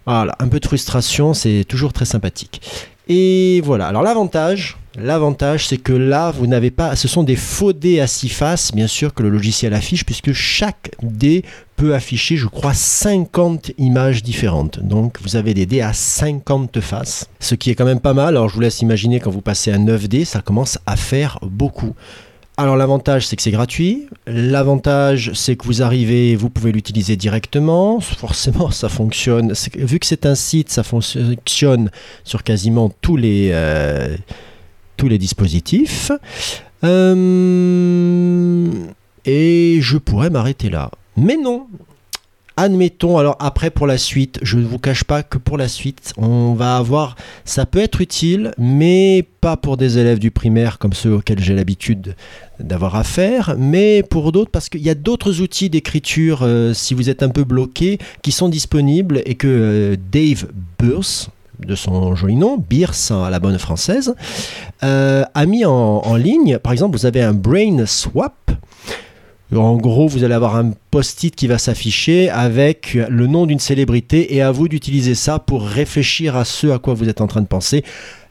[0.07, 2.63] Voilà, un peu de frustration, c'est toujours très sympathique.
[3.09, 3.89] Et voilà.
[3.89, 8.07] Alors l'avantage, l'avantage, c'est que là, vous n'avez pas, ce sont des faux dés à
[8.07, 11.45] six faces, bien sûr que le logiciel affiche, puisque chaque dé
[11.77, 14.81] peut afficher, je crois, 50 images différentes.
[14.81, 18.37] Donc vous avez des dés à 50 faces, ce qui est quand même pas mal.
[18.37, 21.39] Alors je vous laisse imaginer quand vous passez à 9 dés, ça commence à faire
[21.43, 21.95] beaucoup.
[22.59, 24.07] Alors l'avantage c'est que c'est gratuit.
[24.27, 27.99] L'avantage c'est que vous arrivez, vous pouvez l'utiliser directement.
[28.01, 29.55] Forcément ça fonctionne.
[29.75, 31.91] Vu que c'est un site, ça fonctionne
[32.25, 34.17] sur quasiment tous les, euh,
[34.97, 36.13] tous les dispositifs.
[36.85, 38.69] Euh,
[39.25, 40.91] et je pourrais m'arrêter là.
[41.17, 41.67] Mais non.
[42.59, 46.13] Admettons, alors après pour la suite, je ne vous cache pas que pour la suite,
[46.19, 50.93] on va avoir, ça peut être utile, mais pas pour des élèves du primaire comme
[50.93, 52.15] ceux auxquels j'ai l'habitude
[52.61, 57.09] d'avoir affaire, mais pour d'autres, parce qu'il y a d'autres outils d'écriture, euh, si vous
[57.09, 61.31] êtes un peu bloqué, qui sont disponibles et que euh, Dave Burse,
[61.67, 64.15] de son joli nom, Bierce à la bonne française,
[64.83, 66.59] euh, a mis en, en ligne.
[66.59, 68.51] Par exemple, vous avez un Brain Swap.
[69.55, 74.35] En gros, vous allez avoir un post-it qui va s'afficher avec le nom d'une célébrité
[74.35, 77.43] et à vous d'utiliser ça pour réfléchir à ce à quoi vous êtes en train
[77.43, 77.85] de penser.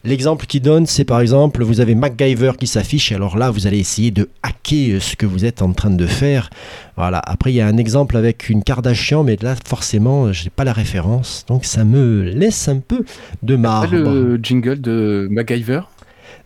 [0.04, 3.68] L'exemple qu'il donne, c'est par exemple, vous avez MacGyver qui s'affiche, et alors là, vous
[3.68, 6.50] allez essayer de hacker ce que vous êtes en train de faire.
[6.96, 7.18] Voilà.
[7.24, 10.64] Après, il y a un exemple avec une Kardashian, mais là, forcément, je n'ai pas
[10.64, 13.04] la référence, donc ça me laisse un peu
[13.44, 13.94] de Pas marbre.
[13.94, 15.82] le jingle de MacGyver?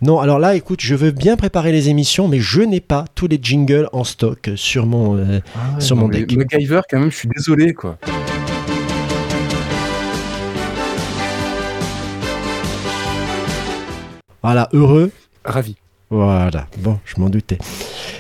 [0.03, 3.27] Non, alors là, écoute, je veux bien préparer les émissions, mais je n'ai pas tous
[3.27, 5.17] les jingles en stock sur mon.
[5.17, 5.41] euh,
[5.79, 6.37] Sur mon deck.
[6.37, 7.97] MacGyver, quand même, je suis désolé, quoi.
[14.47, 15.11] Voilà, heureux.
[15.45, 15.75] Ravi.
[16.09, 17.59] Voilà, bon, je m'en doutais.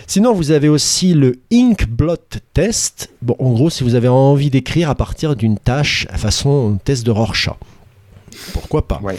[0.08, 2.16] Sinon, vous avez aussi le Inkblot
[2.52, 3.10] Test.
[3.22, 7.12] Bon, en gros, si vous avez envie d'écrire à partir d'une tâche façon test de
[7.12, 7.54] Rorschach.
[8.52, 9.16] Pourquoi pas Ouais.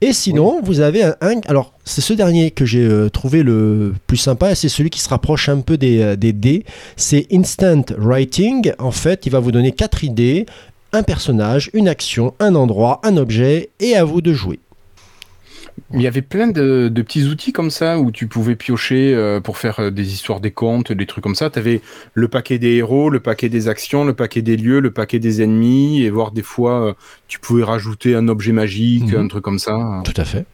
[0.00, 3.92] Et sinon, vous avez un, un- Alors, c'est ce dernier que j'ai euh, trouvé le
[4.06, 6.64] plus sympa, et c'est celui qui se rapproche un peu des, euh, des dés.
[6.96, 8.72] C'est Instant Writing.
[8.78, 10.46] En fait, il va vous donner quatre idées.
[10.92, 14.60] un personnage, une action, un endroit, un objet, et à vous de jouer.
[15.94, 19.40] Il y avait plein de, de petits outils comme ça où tu pouvais piocher euh,
[19.40, 21.50] pour faire euh, des histoires des contes, des trucs comme ça.
[21.50, 21.80] Tu avais
[22.14, 25.40] le paquet des héros, le paquet des actions, le paquet des lieux, le paquet des
[25.42, 26.92] ennemis, et voir des fois, euh,
[27.28, 29.20] tu pouvais rajouter un objet magique, Mhm.
[29.24, 30.02] un truc comme ça.
[30.04, 30.44] Tout à fait.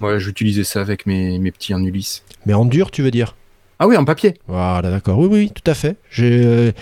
[0.00, 2.24] Ouais, j'utilisais ça avec mes, mes petits en Ulysse.
[2.46, 3.36] Mais en dur, tu veux dire?
[3.78, 4.34] Ah oui, en papier.
[4.48, 5.18] Voilà, d'accord.
[5.18, 5.96] Oui, oui, tout à fait.
[6.10, 6.72] J'ai,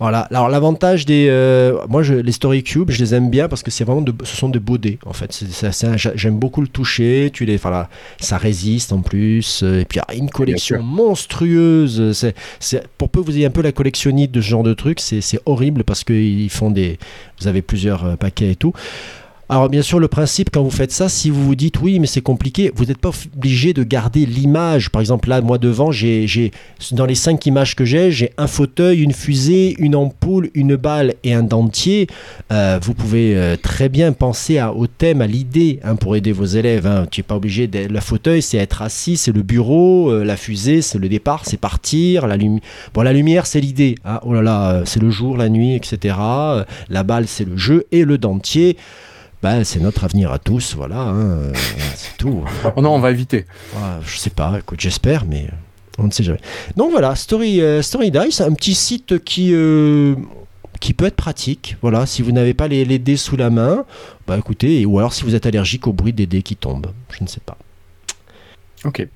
[0.00, 0.20] voilà.
[0.30, 3.70] Alors l'avantage des, euh, moi, je, les Story Cubes, je les aime bien parce que
[3.70, 5.44] c'est vraiment, de, ce sont des beaux dés en fait.
[6.14, 7.30] J'aime beaucoup le toucher.
[7.32, 7.88] Tu les, enfin, là,
[8.20, 9.62] ça résiste en plus.
[9.62, 12.12] euh, Et puis il y a une collection monstrueuse.
[12.12, 14.74] C'est, c'est, pour peu que vous ayez un peu la collectionnite de ce genre de
[14.74, 16.98] trucs, c'est, c'est horrible parce qu'ils font des,
[17.40, 18.72] vous avez plusieurs euh, paquets et tout.
[19.50, 22.06] Alors bien sûr, le principe quand vous faites ça, si vous vous dites oui, mais
[22.06, 24.90] c'est compliqué, vous n'êtes pas obligé de garder l'image.
[24.90, 26.26] Par exemple, là, moi devant, j'ai,
[26.92, 31.14] dans les cinq images que j'ai, j'ai un fauteuil, une fusée, une ampoule, une balle
[31.24, 32.08] et un dentier.
[32.52, 36.32] Euh, vous pouvez euh, très bien penser à- au thème, à l'idée hein, pour aider
[36.32, 36.86] vos élèves.
[36.86, 37.06] hein.
[37.10, 37.90] Tu n'es pas obligé d'être...
[37.90, 40.10] Le fauteuil, c'est être assis, c'est le bureau.
[40.10, 42.26] euh, la fusée, c'est le départ, c'est partir.
[42.26, 43.94] La, bon, la lumière, c'est l'idée.
[44.04, 44.20] hein.
[44.24, 46.16] Oh là là, c'est le jour, la nuit, etc.
[46.90, 47.86] La balle, c'est le jeu.
[47.92, 48.76] Et le dentier...
[49.42, 51.52] Ben, c'est notre avenir à tous, voilà, hein, euh,
[51.94, 52.44] c'est tout.
[52.76, 53.46] Oh non, on va éviter.
[53.76, 55.48] Ah, je sais pas, écoute, j'espère, mais
[55.96, 56.40] on ne sait jamais.
[56.76, 60.16] Donc voilà, Story, euh, Story Dice, un petit site qui, euh,
[60.80, 61.76] qui peut être pratique.
[61.82, 63.84] Voilà, si vous n'avez pas les, les dés sous la main,
[64.26, 67.22] bah écoutez, ou alors si vous êtes allergique au bruit des dés qui tombent, je
[67.22, 67.56] ne sais pas.
[68.84, 69.06] Ok.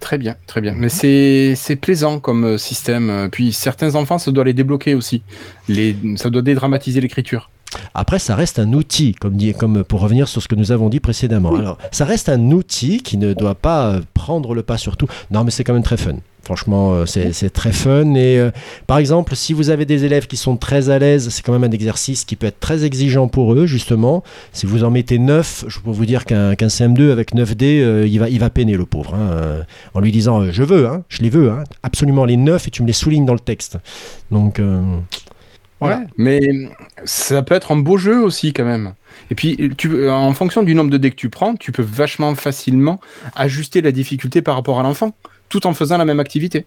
[0.00, 0.74] Très bien, très bien.
[0.76, 3.28] Mais c'est c'est plaisant comme système.
[3.32, 5.22] Puis certains enfants, ça doit les débloquer aussi.
[5.68, 7.50] Les, ça doit dédramatiser l'écriture.
[7.94, 10.88] Après, ça reste un outil, comme, dit, comme pour revenir sur ce que nous avons
[10.88, 11.54] dit précédemment.
[11.54, 15.06] Alors, ça reste un outil qui ne doit pas euh, prendre le pas sur tout.
[15.30, 16.16] Non, mais c'est quand même très fun.
[16.44, 18.14] Franchement, euh, c'est très fun.
[18.14, 18.50] Et euh,
[18.86, 21.64] par exemple, si vous avez des élèves qui sont très à l'aise, c'est quand même
[21.64, 24.22] un exercice qui peut être très exigeant pour eux, justement.
[24.52, 27.80] Si vous en mettez 9, je peux vous dire qu'un qu'un CM2 avec 9 dés,
[27.82, 29.14] euh, il, va, il va peiner le pauvre.
[29.14, 32.68] hein, en lui disant euh, Je veux, hein, je les veux, hein, absolument les 9
[32.68, 33.78] et tu me les soulignes dans le texte.
[34.30, 34.60] Donc.
[35.84, 36.00] Voilà.
[36.00, 36.40] Ouais, mais
[37.04, 38.94] ça peut être un beau jeu aussi quand même.
[39.30, 42.34] Et puis, tu, en fonction du nombre de dés que tu prends, tu peux vachement
[42.34, 43.00] facilement
[43.34, 45.14] ajuster la difficulté par rapport à l'enfant,
[45.48, 46.66] tout en faisant la même activité.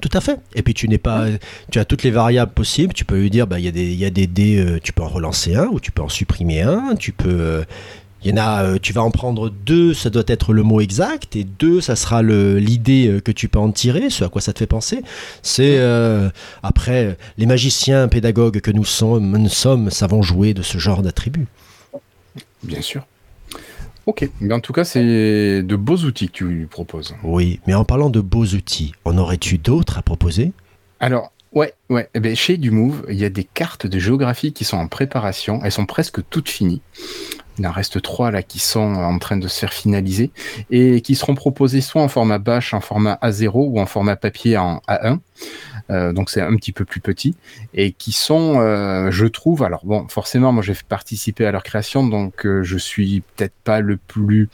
[0.00, 0.38] Tout à fait.
[0.54, 1.26] Et puis tu n'es pas,
[1.70, 2.94] tu as toutes les variables possibles.
[2.94, 4.78] Tu peux lui dire, bah il y a des, il y a des dés, euh,
[4.82, 6.94] tu peux en relancer un ou tu peux en supprimer un.
[6.98, 7.64] Tu peux, euh,
[8.24, 10.80] il y en a, euh, tu vas en prendre deux, ça doit être le mot
[10.80, 14.40] exact, et deux, ça sera l'idée euh, que tu peux en tirer, ce à quoi
[14.40, 15.02] ça te fait penser.
[15.42, 16.30] C'est euh,
[16.62, 21.46] après les magiciens pédagogues que nous sommes, nous sommes, savons jouer de ce genre d'attributs.
[22.62, 23.04] Bien sûr.
[24.06, 27.14] Ok, mais en tout cas, c'est de beaux outils que tu lui proposes.
[27.22, 30.52] Oui, mais en parlant de beaux outils, en aurais-tu d'autres à proposer?
[30.98, 32.08] Alors, ouais, ouais.
[32.14, 35.60] Eh ben, chez Dumove, il y a des cartes de géographie qui sont en préparation.
[35.64, 36.82] Elles sont presque toutes finies.
[37.58, 40.30] Il en reste trois là qui sont en train de se faire finaliser
[40.70, 44.56] et qui seront proposées soit en format bâche, en format A0 ou en format papier
[44.56, 45.18] en A1.
[45.90, 47.34] Euh, donc c'est un petit peu plus petit
[47.74, 52.06] et qui sont, euh, je trouve, alors bon, forcément, moi j'ai participé à leur création,
[52.06, 54.48] donc euh, je suis peut-être pas le plus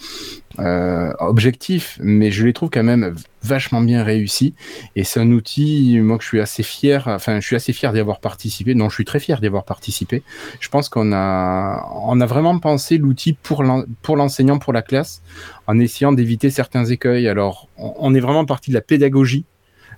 [1.20, 3.14] objectif, mais je les trouve quand même
[3.44, 4.54] vachement bien réussis.
[4.96, 7.92] Et c'est un outil, moi que je suis assez fier, enfin je suis assez fier
[7.92, 8.74] d'y avoir participé.
[8.74, 10.24] Non, je suis très fier d'y avoir participé.
[10.58, 14.82] Je pense qu'on a, on a vraiment pensé l'outil pour l'en- pour l'enseignant, pour la
[14.82, 15.22] classe,
[15.68, 17.28] en essayant d'éviter certains écueils.
[17.28, 19.44] Alors, on est vraiment parti de la pédagogie.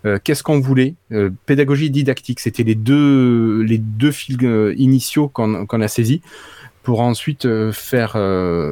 [0.07, 0.95] Euh, Qu'est-ce qu'on voulait?
[1.13, 6.23] Euh, Pédagogie et didactique, c'était les deux, les deux fils euh, initiaux qu'on a saisis
[6.83, 8.15] pour ensuite faire,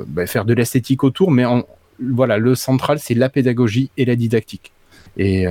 [0.06, 1.44] bah, faire de l'esthétique autour, mais
[2.00, 4.72] voilà, le central, c'est la pédagogie et la didactique.
[5.18, 5.44] Et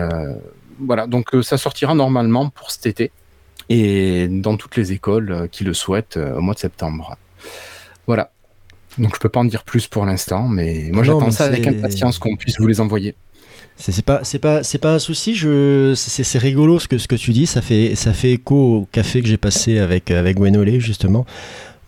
[0.80, 3.12] voilà, donc ça sortira normalement pour cet été
[3.70, 7.16] et dans toutes les écoles qui le souhaitent au mois de septembre.
[8.08, 8.32] Voilà.
[8.98, 12.18] Donc je peux pas en dire plus pour l'instant, mais moi j'attends ça avec impatience
[12.18, 13.14] qu'on puisse vous les envoyer.
[13.80, 15.36] C'est pas c'est pas c'est pas un souci.
[15.36, 17.46] Je c'est rigolo ce que ce que tu dis.
[17.46, 21.26] Ça fait ça fait écho au café que j'ai passé avec avec Gwenolé justement.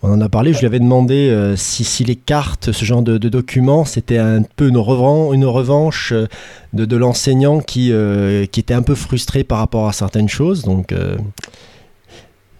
[0.02, 0.54] On en a parlé.
[0.54, 4.42] Je lui avais demandé euh, si si les cartes, ce genre de, documents, c'était un
[4.42, 6.26] peu une revanche une revanche euh,
[6.72, 10.62] de l'enseignant qui euh, qui était un peu frustré par rapport à certaines choses.
[10.62, 11.16] Donc euh,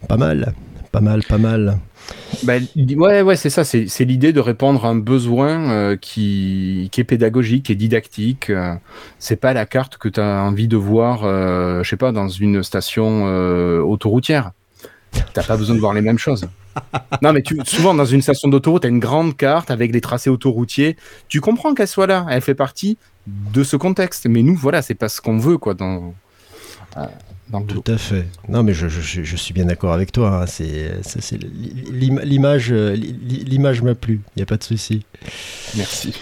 [0.08, 0.54] pas mal,
[0.92, 1.78] pas mal, pas mal.
[2.42, 3.64] Bah, ouais, ouais, c'est ça.
[3.64, 8.50] C'est l'idée de répondre à un besoin euh, qui, qui est pédagogique, est didactique.
[8.50, 8.74] euh,
[9.18, 12.28] c'est pas la carte que tu as envie de voir, euh, je sais pas, dans
[12.28, 14.52] une station euh, autoroutière.
[15.34, 16.48] T'as pas besoin de voir les mêmes choses.
[17.20, 20.30] Non, mais tu, souvent dans une station d'autoroute, t'as une grande carte avec les tracés
[20.30, 20.96] autoroutiers.
[21.28, 22.24] Tu comprends qu'elle soit là.
[22.30, 24.26] Elle fait partie de ce contexte.
[24.26, 25.74] Mais nous, voilà, c'est pas ce qu'on veut, quoi.
[25.74, 26.14] Dans...
[27.50, 27.82] dans le boulot.
[27.84, 28.26] Tout à fait.
[28.48, 30.42] Non, mais je, je- je suis bien d'accord avec toi.
[30.42, 30.46] hein.
[30.46, 31.38] C'est, c'est-
[31.90, 34.20] l'image, l'i- l'image m'a plu.
[34.36, 35.04] Il n'y a pas de souci.
[35.76, 36.14] Merci.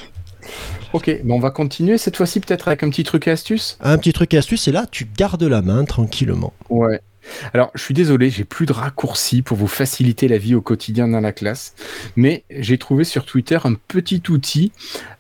[0.94, 3.76] Ok, bon, on va continuer cette fois-ci peut-être avec un petit truc et astuce?
[3.82, 6.54] Un petit truc et astuce, c'est là, tu gardes la main tranquillement.
[6.70, 7.00] Ouais.
[7.52, 11.09] Alors, je suis désolé, j'ai plus de raccourcis pour vous faciliter la vie au quotidien
[11.09, 11.74] dans la classe,
[12.16, 14.72] mais j'ai trouvé sur Twitter un petit outil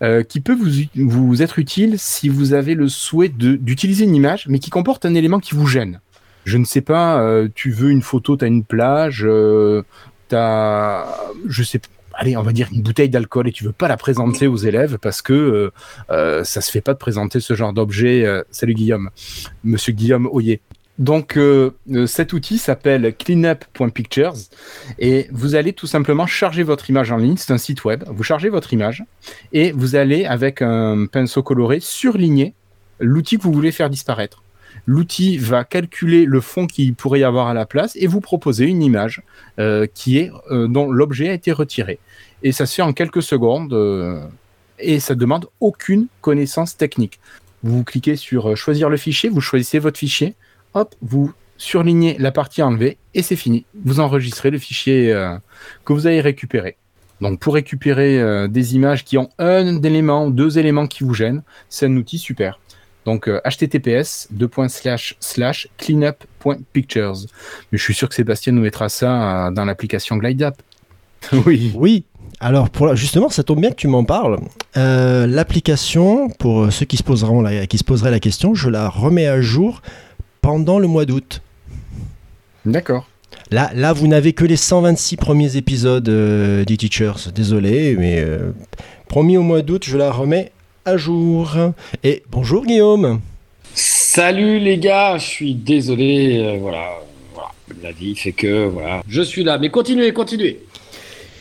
[0.02, 0.56] euh, qui peut
[0.94, 5.14] vous, être utile si vous avez le souhait d'utiliser une image, mais qui comporte un
[5.14, 6.00] élément qui vous gêne.
[6.44, 9.82] Je ne sais pas, euh, tu veux une photo, tu as une plage, euh,
[10.28, 11.06] tu as,
[11.46, 13.96] je sais pas, allez, on va dire une bouteille d'alcool et tu veux pas la
[13.96, 15.72] présenter aux élèves parce que euh,
[16.10, 18.26] euh, ça se fait pas de présenter ce genre d'objet.
[18.26, 19.10] euh, salut Guillaume,
[19.64, 20.60] Monsieur Guillaume Oyer.
[20.98, 24.34] Donc euh, euh, cet outil s'appelle cleanup.pictures
[24.98, 27.36] et vous allez tout simplement charger votre image en ligne.
[27.36, 28.04] C'est un site web.
[28.08, 29.04] Vous chargez votre image
[29.52, 32.54] et vous allez avec un pinceau coloré surligner
[32.98, 34.42] l'outil que vous voulez faire disparaître.
[34.86, 38.64] L'outil va calculer le fond qu'il pourrait y avoir à la place et vous proposer
[38.64, 39.22] une image
[39.58, 42.00] euh, qui est dont l'objet a été retiré.
[42.42, 44.28] Et ça se fait en quelques secondes
[44.78, 47.20] et ça demande aucune connaissance technique.
[47.62, 50.34] Vous cliquez sur choisir le fichier, vous choisissez votre fichier,
[50.74, 53.64] hop, vous surlignez la partie enlevée et c'est fini.
[53.84, 55.36] Vous enregistrez le fichier euh,
[55.84, 56.76] que vous avez récupéré.
[57.20, 61.14] Donc pour récupérer euh, des images qui ont un élément ou deux éléments qui vous
[61.14, 62.60] gênent, c'est un outil super.
[63.04, 64.28] Donc euh, https
[65.78, 67.14] cleanup.pictures.
[67.72, 70.54] Mais je suis sûr que Sébastien nous mettra ça euh, dans l'application GlideUp.
[71.46, 71.72] oui.
[71.74, 72.04] Oui.
[72.40, 74.38] Alors, pour la- justement, ça tombe bien que tu m'en parles.
[74.76, 78.88] Euh, L'application, pour ceux qui se, poseront la, qui se poseraient la question, je la
[78.88, 79.82] remets à jour
[80.48, 81.42] pendant le mois d'août.
[82.64, 83.06] D'accord.
[83.50, 87.30] Là, là, vous n'avez que les 126 premiers épisodes euh, des Teachers.
[87.34, 88.52] Désolé, mais euh,
[89.08, 90.52] promis au mois d'août, je la remets
[90.86, 91.54] à jour.
[92.02, 93.20] Et bonjour Guillaume.
[93.74, 96.94] Salut les gars, je suis désolé, euh, voilà,
[97.34, 97.50] voilà,
[97.82, 100.60] la vie fait que, voilà, je suis là, mais continuez, continuez.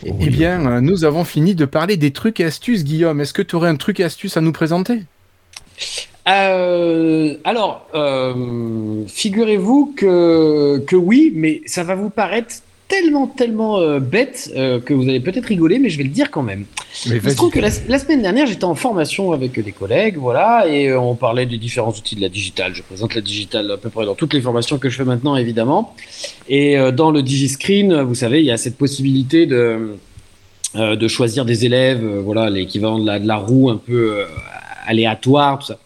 [0.06, 3.22] Eh eh bien, euh, nous avons fini de parler des trucs et astuces, Guillaume.
[3.22, 5.04] Est-ce que tu aurais un truc et astuce à nous présenter?
[6.28, 12.56] Euh, alors, euh, figurez-vous que, que oui, mais ça va vous paraître
[12.90, 16.44] tellement, tellement euh, bête que vous allez peut-être rigoler, mais je vais le dire quand
[16.44, 16.66] même.
[17.10, 20.18] Mais Il se trouve que la, la semaine dernière, j'étais en formation avec des collègues,
[20.18, 22.76] voilà, et on parlait des différents outils de la digitale.
[22.76, 25.38] Je présente la digitale à peu près dans toutes les formations que je fais maintenant,
[25.38, 25.96] évidemment.
[26.50, 29.96] Et dans le DigiScreen, vous savez, il y a cette possibilité de,
[30.76, 34.26] de choisir des élèves, voilà, l'équivalent de la, de la roue un peu
[34.86, 35.78] aléatoire, tout ça.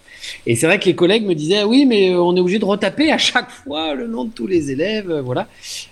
[0.46, 2.66] Et c'est vrai que les collègues me disaient, oui, mais euh, on est obligé de
[2.66, 5.48] retaper à chaque fois le nom de tous les élèves, euh, voilà,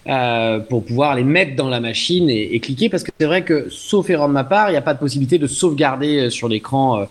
[0.08, 3.68] euh, pour pouvoir les mettre dans la machine et, cliquer, parce que c'est vrai que,
[3.70, 7.06] sauf erreur de ma part, il n'y a pas de possibilité de sauvegarder sur l'écran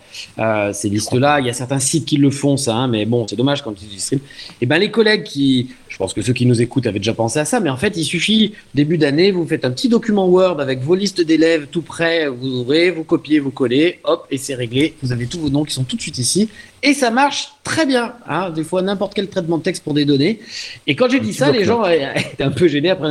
[0.73, 1.41] ces listes-là.
[1.41, 3.73] Il y a certains sites qui le font, ça, hein, mais bon, c'est dommage quand
[3.73, 4.21] tu dis stream.
[4.61, 7.45] Et ben les collègues qui, pense que ceux qui nous écoutent avaient déjà pensé à
[7.45, 10.81] ça, mais en fait, il suffit début d'année, vous faites un petit document Word avec
[10.81, 14.95] vos listes d'élèves tout prêts, vous ouvrez, vous copiez, vous collez, hop, et c'est réglé.
[15.03, 16.49] Vous avez tous vos noms qui sont tout de suite ici,
[16.83, 18.15] et ça marche très bien.
[18.29, 20.39] Hein, des fois, n'importe quel traitement de texte pour des données.
[20.87, 23.09] Et quand j'ai dit ça, les gens étaient un peu gênés après.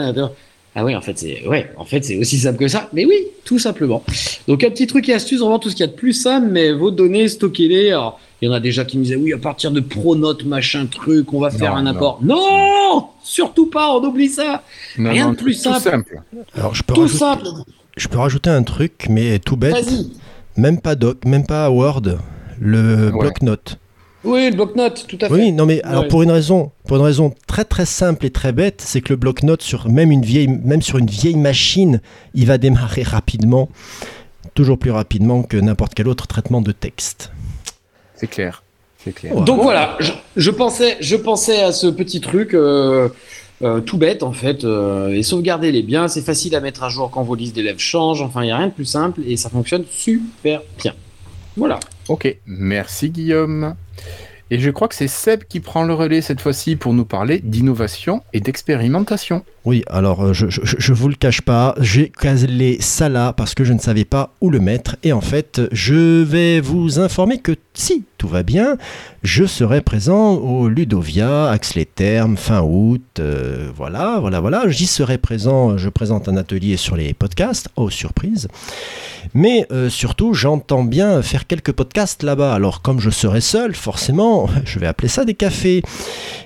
[0.80, 2.88] Ah oui, en fait, c'est ouais, en fait, c'est aussi simple que ça.
[2.94, 4.04] Mais oui, tout simplement.
[4.48, 6.48] Donc un petit truc et astuce, vraiment tout ce qu'il y a de plus simple,
[6.52, 7.90] mais vos données, stockez-les.
[7.90, 10.86] Alors, il y en a déjà qui me disaient oui, à partir de Pronote, machin
[10.86, 11.90] truc, on va faire Non, un non.
[11.92, 12.20] import.
[12.22, 14.64] Non, surtout pas, on oublie ça.
[14.98, 16.22] Non, Rien non, de plus tout simple.
[16.56, 17.48] Alors, je peux, Tout rajouter, simple.
[17.98, 19.74] je peux rajouter un truc, mais tout bête.
[19.74, 20.12] Vas-y.
[20.56, 22.02] Même pas Doc, même pas Word,
[22.60, 23.20] le Ouais.
[23.20, 23.78] bloc-notes.
[24.24, 25.34] Oui, le bloc-notes, tout à fait.
[25.34, 26.08] Oui, non, mais alors Ouais.
[26.10, 29.16] pour une raison, pour une raison très très simple et très bête, c'est que le
[29.16, 32.02] bloc-notes sur même une vieille, même sur une vieille machine,
[32.34, 33.70] il va démarrer rapidement,
[34.56, 37.32] toujours plus rapidement que n'importe quel autre traitement de texte.
[38.18, 38.64] C'est clair.
[39.04, 39.36] C'est clair.
[39.36, 39.44] Ouais.
[39.44, 43.10] Donc voilà, je, je pensais, je pensais à ce petit truc euh,
[43.62, 46.90] euh, tout bête en fait, euh, et sauvegarder les biens, c'est facile à mettre à
[46.90, 49.38] jour quand vos listes d'élèves changent, enfin il n'y a rien de plus simple et
[49.38, 50.94] ça fonctionne super bien.
[51.56, 51.80] Voilà.
[52.08, 53.76] Ok, merci Guillaume.
[54.50, 57.40] Et je crois que c'est Seb qui prend le relais cette fois-ci pour nous parler
[57.40, 59.44] d'innovation et d'expérimentation.
[59.68, 63.66] Oui, alors euh, je, je, vous le cache pas, j'ai calé ça là parce que
[63.66, 64.96] je ne savais pas où le mettre.
[65.04, 68.78] Et en fait, je vais vous informer que si tout va bien,
[69.24, 73.02] je serai présent au Ludovia, Axe-les-Thermes, fin août.
[73.20, 74.70] euh, voilà, voilà, voilà.
[74.70, 75.78] J'y serai présent.
[75.78, 77.68] Je présente un atelier sur les podcasts.
[77.76, 78.48] Oh, surprise.
[79.34, 82.54] Mais euh, surtout, j'entends bien faire quelques podcasts là-bas.
[82.54, 85.84] Alors, comme je serai seul, forcément, je vais appeler ça des cafés.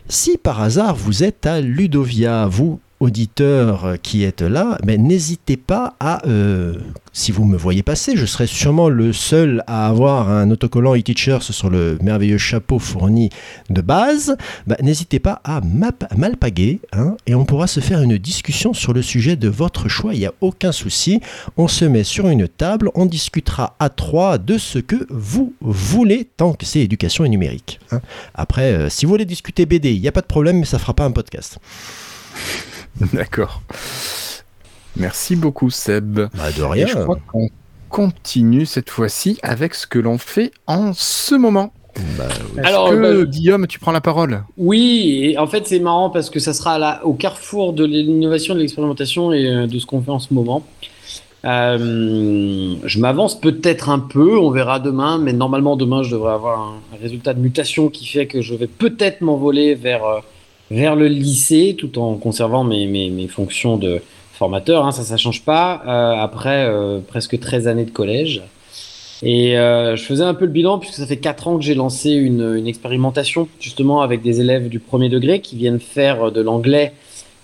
[0.07, 5.57] Si par hasard vous êtes à Ludovia, vous auditeurs euh, qui êtes là, mais n'hésitez
[5.57, 6.75] pas à, euh,
[7.11, 11.41] si vous me voyez passer, je serai sûrement le seul à avoir un autocollant e-teachers
[11.41, 13.29] sur le merveilleux chapeau fourni
[13.69, 14.37] de base.
[14.67, 15.61] Bah, n'hésitez pas à
[16.15, 20.13] m'alpaguer hein, et on pourra se faire une discussion sur le sujet de votre choix.
[20.13, 21.19] Il n'y a aucun souci.
[21.57, 26.29] On se met sur une table, on discutera à trois de ce que vous voulez
[26.37, 27.79] tant que c'est éducation et numérique.
[27.91, 27.99] hein.
[28.35, 30.77] Après, euh, si vous voulez discuter BD, il n'y a pas de problème, mais ça
[30.79, 31.57] fera pas un podcast.
[33.13, 33.61] D'accord.
[34.97, 36.15] Merci beaucoup, Seb.
[36.15, 36.87] Bah, de Et rien.
[36.87, 37.49] je crois qu'on
[37.89, 41.73] continue cette fois-ci avec ce que l'on fait en ce moment.
[42.17, 42.25] Bah,
[42.57, 44.43] Est-ce Alors, que, bah, Guillaume, tu prends la parole?
[44.57, 48.53] Oui, et en fait c'est marrant parce que ça sera là, au carrefour de l'innovation,
[48.55, 50.63] de l'expérimentation et euh, de ce qu'on fait en ce moment.
[51.43, 56.59] Euh, je m'avance peut-être un peu, on verra demain, mais normalement demain je devrais avoir
[56.59, 60.19] un, un résultat de mutation qui fait que je vais peut-être m'envoler vers, euh,
[60.71, 64.01] vers le lycée tout en conservant mes, mes, mes fonctions de
[64.33, 68.41] formateur, hein, ça ça change pas, euh, après euh, presque 13 années de collège.
[69.21, 71.75] Et euh, je faisais un peu le bilan puisque ça fait quatre ans que j'ai
[71.75, 76.41] lancé une, une expérimentation justement avec des élèves du premier degré qui viennent faire de
[76.41, 76.93] l'anglais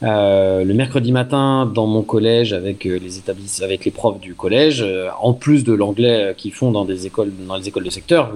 [0.02, 4.86] le mercredi matin dans mon collège avec les établissements, avec les profs du collège,
[5.20, 8.32] en plus de l'anglais qu'ils font dans des écoles, dans les écoles de secteur.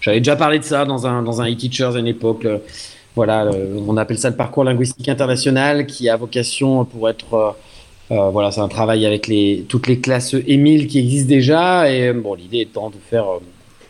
[0.00, 2.46] J'avais déjà parlé de ça dans un dans un e-teachers à une époque.
[3.14, 7.50] Voilà, le- on appelle ça le parcours linguistique international qui a vocation pour être euh,
[8.12, 11.90] euh, voilà, c'est un travail avec les, toutes les classes Émile qui existent déjà.
[11.90, 13.38] Et euh, bon, l'idée étant de faire euh,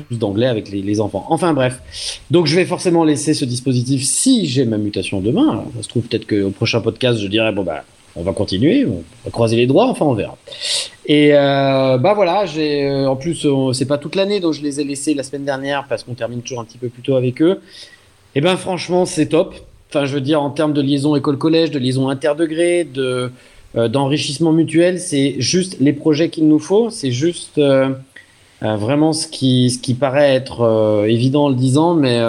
[0.06, 1.26] plus d'anglais avec les, enfants.
[1.28, 1.80] Enfin bref.
[2.30, 5.50] Donc je vais forcément laisser ce dispositif si j'ai ma mutation demain.
[5.50, 8.84] Alors, ça se trouve peut-être qu'au prochain podcast, je dirais, bon, bah, on va continuer,
[8.86, 10.36] on va croiser les doigts, enfin on verra.
[11.06, 14.62] Et euh, bah voilà, j'ai euh, en plus euh, c'est pas toute l'année, donc je
[14.62, 17.16] les ai laissés la semaine dernière parce qu'on termine toujours un petit peu plus tôt
[17.16, 17.60] avec eux.
[18.34, 19.54] Et ben franchement c'est top.
[19.90, 23.30] Enfin je veux dire en termes de liaison école-collège, de liaison interdegré, de
[23.76, 27.88] euh, d'enrichissement mutuel, c'est juste les projets qu'il nous faut, c'est juste euh,
[28.62, 32.20] euh, vraiment ce qui ce qui paraît être évident en le disant, mais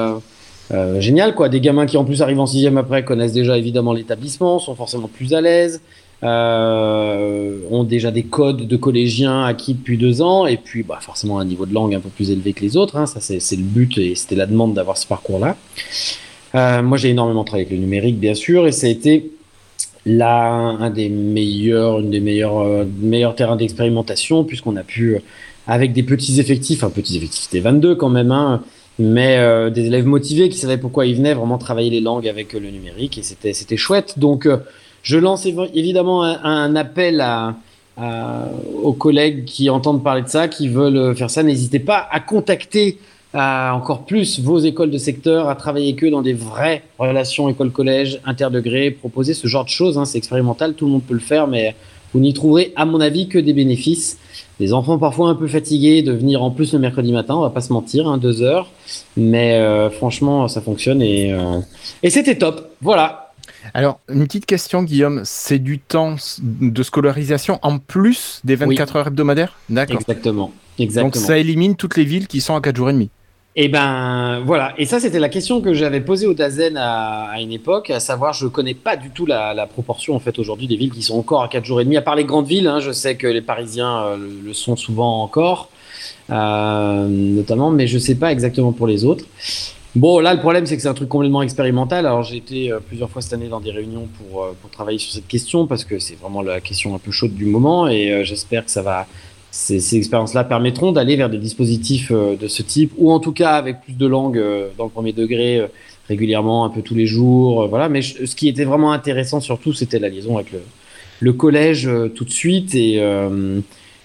[0.99, 1.49] génial quoi.
[1.49, 5.07] Des gamins qui en plus arrivent en sixième après connaissent déjà évidemment l'établissement, sont forcément
[5.07, 5.81] plus à l'aise
[6.23, 11.37] euh, ont déjà des codes de collégiens acquis depuis deux ans, et puis bah, forcément
[11.39, 12.95] un niveau de langue un peu plus élevé que les autres.
[12.95, 13.05] hein.
[13.05, 15.57] ça, c'est le but et c'était la demande d'avoir ce parcours-là.
[16.55, 19.31] Euh, moi, j'ai énormément travaillé avec le numérique, bien sûr, et ça a été
[20.05, 25.17] là un des meilleurs, une des euh, meilleurs terrains d'expérimentation, puisqu'on a pu,
[25.67, 28.61] avec des petits effectifs, un petits effectifs, c'était 22 quand même, hein,
[28.97, 32.69] mais des élèves motivés qui savaient pourquoi ils venaient, vraiment travailler les langues avec le
[32.69, 34.19] numérique, et c'était c'était chouette.
[34.19, 34.47] Donc,
[35.03, 37.55] je lance évi- évidemment un, appel à,
[37.97, 38.47] à-
[38.81, 41.43] aux collègues qui entendent parler de ça, qui veulent faire ça.
[41.43, 42.97] N'hésitez pas à contacter
[43.35, 48.19] euh, encore plus vos écoles de secteur, à travailler que dans des vraies relations école-collège,
[48.25, 49.97] interdegré, proposer ce genre de choses.
[49.97, 50.05] hein.
[50.05, 51.75] c'est expérimental, tout le monde peut le faire, mais
[52.13, 54.19] vous n'y trouverez, à mon avis, que des bénéfices.
[54.59, 57.49] Les enfants parfois un peu fatigués de venir en plus le mercredi matin, on va
[57.49, 58.69] pas se mentir, hein, deux heures,
[59.17, 61.57] mais euh, franchement, ça fonctionne et, euh,
[62.03, 62.69] et c'était top.
[62.81, 63.22] Voilà.
[63.73, 65.21] Alors, une petite question, Guillaume.
[65.23, 69.53] C'est du temps de scolarisation en plus des 24 heures hebdomadaires?
[69.69, 70.01] D'accord.
[70.01, 70.51] Exactement.
[70.79, 71.11] Exactement.
[71.11, 73.09] Donc, ça élimine toutes les villes qui sont à 4 jours et demi.
[73.55, 77.39] Et ben voilà, et ça c'était la question que j'avais posée au Dazen à, à
[77.39, 80.65] une époque, à savoir je connais pas du tout la, la proportion en fait aujourd'hui
[80.65, 82.65] des villes qui sont encore à 4 jours et demi, à part les grandes villes,
[82.65, 85.69] hein, je sais que les Parisiens euh, le, le sont souvent encore,
[86.31, 89.25] euh, notamment, mais je sais pas exactement pour les autres.
[89.95, 92.79] Bon là le problème c'est que c'est un truc complètement expérimental, alors j'ai été euh,
[92.79, 95.85] plusieurs fois cette année dans des réunions pour, euh, pour travailler sur cette question, parce
[95.85, 98.81] que c'est vraiment la question un peu chaude du moment, et euh, j'espère que ça
[98.81, 99.05] va
[99.51, 103.51] ces, ces expériences-là permettront d'aller vers des dispositifs de ce type, ou en tout cas
[103.51, 104.43] avec plus de langues
[104.79, 105.61] dans le premier degré,
[106.09, 107.67] régulièrement, un peu tous les jours.
[107.67, 107.87] voilà.
[107.87, 110.61] Mais ce qui était vraiment intéressant surtout, c'était la liaison avec le,
[111.19, 112.99] le collège tout de suite, et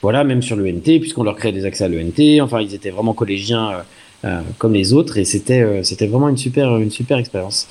[0.02, 2.42] voilà, même sur l'ENT, puisqu'on leur créait des accès à l'ENT.
[2.42, 3.70] Enfin, ils étaient vraiment collégiens.
[4.24, 7.68] Euh, comme les autres et c'était euh, c'était vraiment une super une super expérience.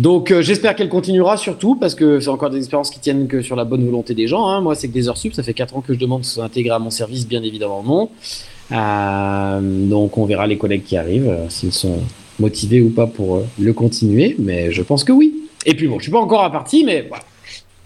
[0.00, 3.40] Donc euh, j'espère qu'elle continuera surtout parce que c'est encore des expériences qui tiennent que
[3.40, 4.48] sur la bonne volonté des gens.
[4.48, 4.60] hein.
[4.60, 6.74] Moi c'est que des heures sup, ça fait 4 ans que je demande soit intégré
[6.74, 8.10] à mon service, bien évidemment non.
[9.60, 12.00] Donc on verra les collègues qui arrivent s'ils sont
[12.40, 15.34] motivés ou pas pour le continuer, mais je pense que oui.
[15.66, 17.24] Et puis bon, je suis pas encore à partie, mais voilà.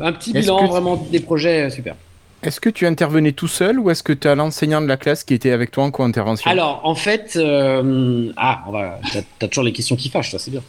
[0.00, 1.96] un petit bilan vraiment des projets super.
[2.42, 5.24] Est-ce que tu intervenais tout seul ou est-ce que tu as l'enseignant de la classe
[5.24, 8.98] qui était avec toi en co-intervention Alors en fait, euh, ah, on va,
[9.38, 10.62] t'as, toujours les questions qui fâchent, ça c'est bien.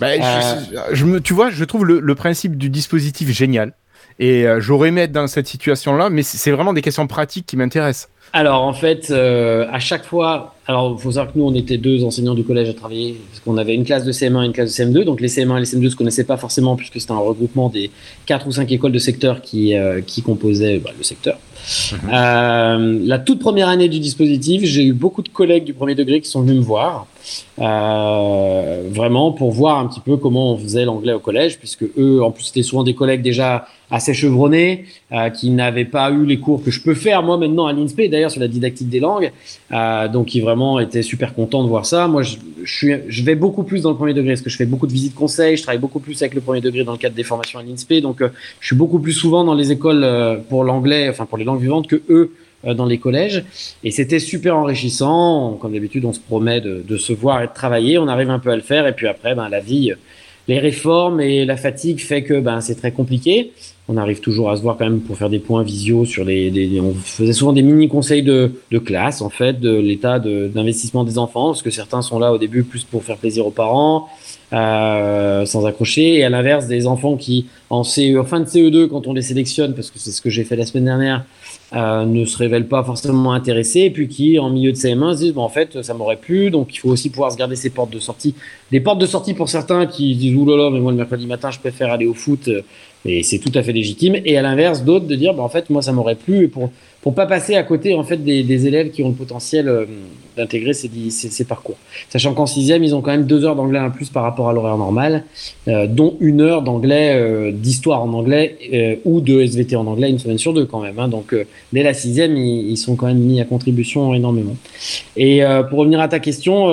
[0.00, 3.74] Bah, je- je, me, tu vois, je trouve le, le principe du dispositif génial.
[4.18, 7.56] Et euh, j'aurais aimé être dans cette situation-là, mais c'est vraiment des questions pratiques qui
[7.56, 8.08] m'intéressent.
[8.32, 11.78] Alors en fait, euh, à chaque fois, alors il faut savoir que nous on était
[11.78, 14.52] deux enseignants du collège à travailler, parce qu'on avait une classe de CM1 et une
[14.52, 17.12] classe de CM2, donc les CM1 et les CM2 se connaissaient pas forcément puisque c'était
[17.12, 17.90] un regroupement des
[18.26, 21.38] quatre ou cinq écoles de secteur qui, euh, qui composaient bah, le secteur.
[22.12, 26.20] Euh, la toute première année du dispositif, j'ai eu beaucoup de collègues du premier degré
[26.20, 27.06] qui sont venus me voir,
[27.56, 32.30] vraiment pour voir un petit peu comment on faisait l'anglais au collège, puisque eux, en
[32.30, 36.62] plus, c'était souvent des collègues déjà assez chevronnés, euh, qui n'avaient pas eu les cours
[36.62, 39.32] que je peux faire moi maintenant à l'INSPE, d'ailleurs sur la didactique des langues,
[39.72, 42.08] euh, donc qui vraiment étaient super contents de voir ça.
[42.08, 44.56] Moi, je, je, suis, je vais beaucoup plus dans le premier degré, parce que je
[44.56, 46.98] fais beaucoup de visites conseils, je travaille beaucoup plus avec le premier degré dans le
[46.98, 48.28] cadre des formations à l'INSPE, donc euh,
[48.60, 51.60] je suis beaucoup plus souvent dans les écoles euh, pour l'anglais, enfin pour les langues
[51.60, 52.32] vivantes que eux
[52.64, 53.44] euh, dans les collèges.
[53.84, 55.56] Et c'était super enrichissant.
[55.60, 57.98] Comme d'habitude, on se promet de, de, se voir et de travailler.
[57.98, 58.84] On arrive un peu à le faire.
[58.88, 59.92] Et puis après, ben, la vie,
[60.48, 63.52] les réformes et la fatigue fait que ben, c'est très compliqué.
[63.90, 66.78] On arrive toujours à se voir quand même pour faire des points visio sur les.
[66.80, 71.16] On faisait souvent des mini conseils de, de classe, en fait, de l'état d'investissement des
[71.16, 74.08] enfants, parce que certains sont là au début plus pour faire plaisir aux parents.
[74.50, 78.88] Euh, sans accrocher et à l'inverse des enfants qui en CE, en fin de CE2
[78.88, 81.26] quand on les sélectionne parce que c'est ce que j'ai fait la semaine dernière
[81.74, 85.18] euh, ne se révèlent pas forcément intéressés et puis qui en milieu de CM1 se
[85.18, 87.68] disent bon en fait ça m'aurait plu donc il faut aussi pouvoir se garder ses
[87.68, 88.34] portes de sortie.
[88.70, 91.58] Des portes de sortie pour certains qui disent oulala mais moi le mercredi matin je
[91.58, 92.48] préfère aller au foot
[93.04, 94.16] et c'est tout à fait légitime.
[94.24, 96.70] Et à l'inverse d'autres de dire bah, en fait moi ça m'aurait plu et pour
[97.02, 99.86] pour pas passer à côté en fait des, des élèves qui ont le potentiel euh,
[100.36, 101.76] d'intégrer ces, ces, ces, parcours.
[102.08, 104.52] Sachant qu'en sixième, ils ont quand même deux heures d'anglais en plus par rapport à
[104.52, 105.24] l'horaire normal,
[105.66, 110.10] euh, dont une heure d'anglais, euh, d'histoire en anglais euh, ou de SVT en anglais
[110.10, 110.98] une semaine sur deux quand même.
[110.98, 111.08] Hein.
[111.08, 114.56] Donc euh, dès la sixième, ils, ils, sont quand même mis à contribution énormément.
[115.16, 116.66] Et euh, pour revenir à ta question,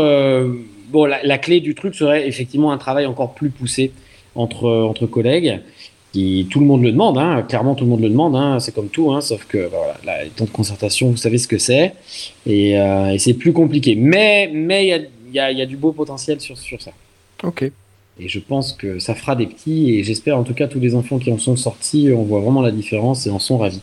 [0.89, 3.91] bon, la, la, clé du truc serait effectivement un travail encore plus poussé
[4.35, 5.61] entre entre collègues
[6.15, 8.73] qui, tout le monde le demande, hein, clairement tout le monde le demande, hein, c'est
[8.73, 11.57] comme tout, hein, sauf que bah, voilà, les temps de concertation, vous savez ce que
[11.57, 11.93] c'est,
[12.45, 13.95] et, euh, et c'est plus compliqué.
[13.95, 14.99] Mais mais il y a,
[15.33, 16.91] y, a, y a, du beau potentiel sur, sur ça.
[17.43, 17.63] Ok.
[18.17, 20.95] Et je pense que ça fera des petits, et j'espère en tout cas tous les
[20.95, 23.81] enfants qui en sont sortis, on voit vraiment la différence et en sont ravis.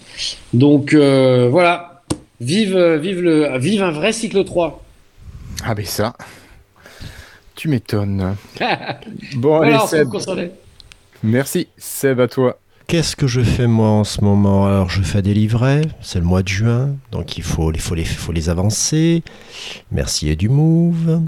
[0.54, 2.02] Donc euh, voilà,
[2.40, 4.82] vive, vive, le, vive un vrai cycle 3.
[5.64, 6.14] Ah ben ça,
[7.56, 8.36] tu m'étonnes.
[9.36, 10.08] bon, allez, Seb.
[11.22, 12.58] Merci, Seb, à toi.
[12.88, 14.66] Qu'est-ce que je fais moi en ce moment?
[14.66, 18.04] Alors je fais des livrets, c'est le mois de juin, donc il faut, faut, les,
[18.04, 19.22] faut les avancer.
[19.92, 21.22] Merci et du move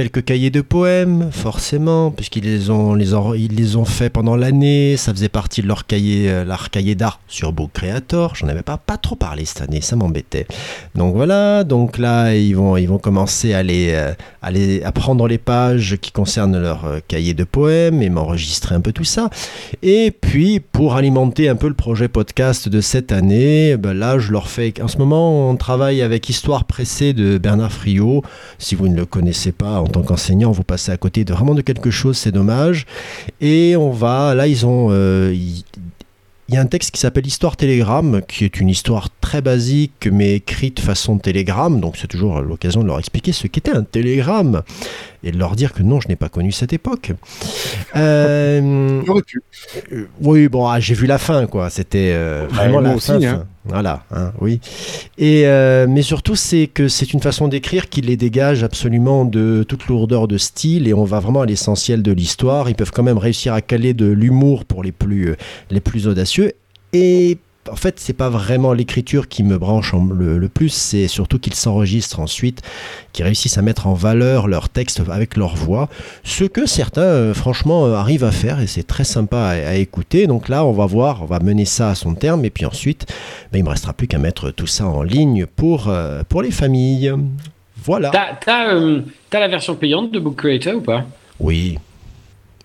[0.00, 4.96] quelques cahiers de poèmes, forcément, puisqu'ils les ont, les ils les ont fait pendant l'année.
[4.96, 8.34] Ça faisait partie de leur cahier, euh, leur cahier d'art sur Book Creator.
[8.34, 10.46] J'en avais pas, pas trop parlé cette année, ça m'embêtait.
[10.94, 14.90] Donc voilà, donc là, ils vont, ils vont commencer à, les, euh, à, les, à
[14.90, 19.04] prendre les pages qui concernent leur euh, cahier de poèmes et m'enregistrer un peu tout
[19.04, 19.28] ça.
[19.82, 24.32] Et puis, pour alimenter un peu le projet podcast de cette année, ben là, je
[24.32, 24.72] leur fais.
[24.82, 28.22] En ce moment, on travaille avec Histoire pressée de Bernard Friot.
[28.58, 31.62] Si vous ne le connaissez pas, tant qu'enseignant, vous passez à côté de vraiment de
[31.62, 32.86] quelque chose, c'est dommage.
[33.40, 35.64] Et on va, là, ils ont, euh, ils,
[36.50, 40.08] il y a un texte qui s'appelle Histoire Télégramme, qui est une histoire très basique,
[40.10, 41.80] mais écrite façon télégramme.
[41.80, 44.62] Donc c'est toujours l'occasion de leur expliquer ce qu'était un télégramme
[45.22, 47.12] et de leur dire que non, je n'ai pas connu cette époque.
[47.94, 49.00] Euh,
[49.92, 51.70] euh, oui, bon, ah, j'ai vu la fin, quoi.
[51.70, 53.22] C'était euh, vraiment ouais, la aussi, fin.
[53.22, 53.46] hein.
[53.70, 54.60] Voilà, hein, oui.
[55.18, 59.64] Et euh, mais surtout, c'est que c'est une façon d'écrire qui les dégage absolument de
[59.66, 62.68] toute lourdeur de style et on va vraiment à l'essentiel de l'histoire.
[62.68, 65.34] Ils peuvent quand même réussir à caler de l'humour pour les plus
[65.70, 66.52] les plus audacieux
[66.92, 67.38] et
[67.68, 71.54] en fait, c'est pas vraiment l'écriture qui me branche le, le plus, c'est surtout qu'ils
[71.54, 72.62] s'enregistrent ensuite,
[73.12, 75.88] qu'ils réussissent à mettre en valeur leur texte avec leur voix,
[76.24, 79.74] ce que certains, euh, franchement, euh, arrivent à faire et c'est très sympa à, à,
[79.74, 80.26] écouter.
[80.26, 83.06] Donc là, on va voir, on va mener ça à son terme et puis ensuite,
[83.52, 86.50] ben, il me restera plus qu'à mettre tout ça en ligne pour, euh, pour les
[86.50, 87.12] familles.
[87.84, 88.10] Voilà.
[88.10, 89.02] T'as euh,
[89.32, 91.04] la version payante de Book Creator ou pas?
[91.38, 91.78] Oui.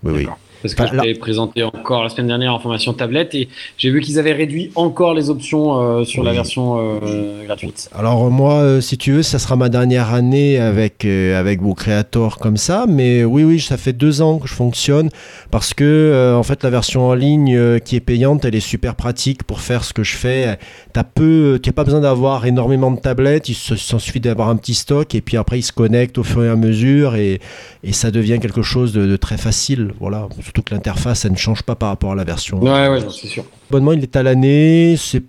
[0.04, 0.28] Oui, oui.
[0.66, 3.92] Parce que enfin, je l'ai présenté encore la semaine dernière en formation tablette et j'ai
[3.92, 6.28] vu qu'ils avaient réduit encore les options euh, sur oui.
[6.28, 7.88] la version euh, gratuite.
[7.94, 12.40] Alors moi, euh, si tu veux, ça sera ma dernière année avec avec vos créateurs
[12.40, 15.10] comme ça, mais oui, oui, ça fait deux ans que je fonctionne
[15.52, 19.44] parce que en fait la version en ligne qui est payante, elle est super pratique
[19.44, 20.58] pour faire ce que je fais.
[20.94, 24.74] T'as peu, t'as pas besoin d'avoir énormément de tablettes, il s'en suffit d'avoir un petit
[24.74, 27.40] stock et puis après ils se connectent au fur et à mesure et,
[27.84, 29.94] et ça devient quelque chose de, de très facile.
[30.00, 32.60] Voilà surtout que l'interface elle ne change pas par rapport à la version.
[32.62, 33.44] Ouais, ouais, c'est sûr.
[33.70, 35.22] L'abonnement il est à l'année, c'est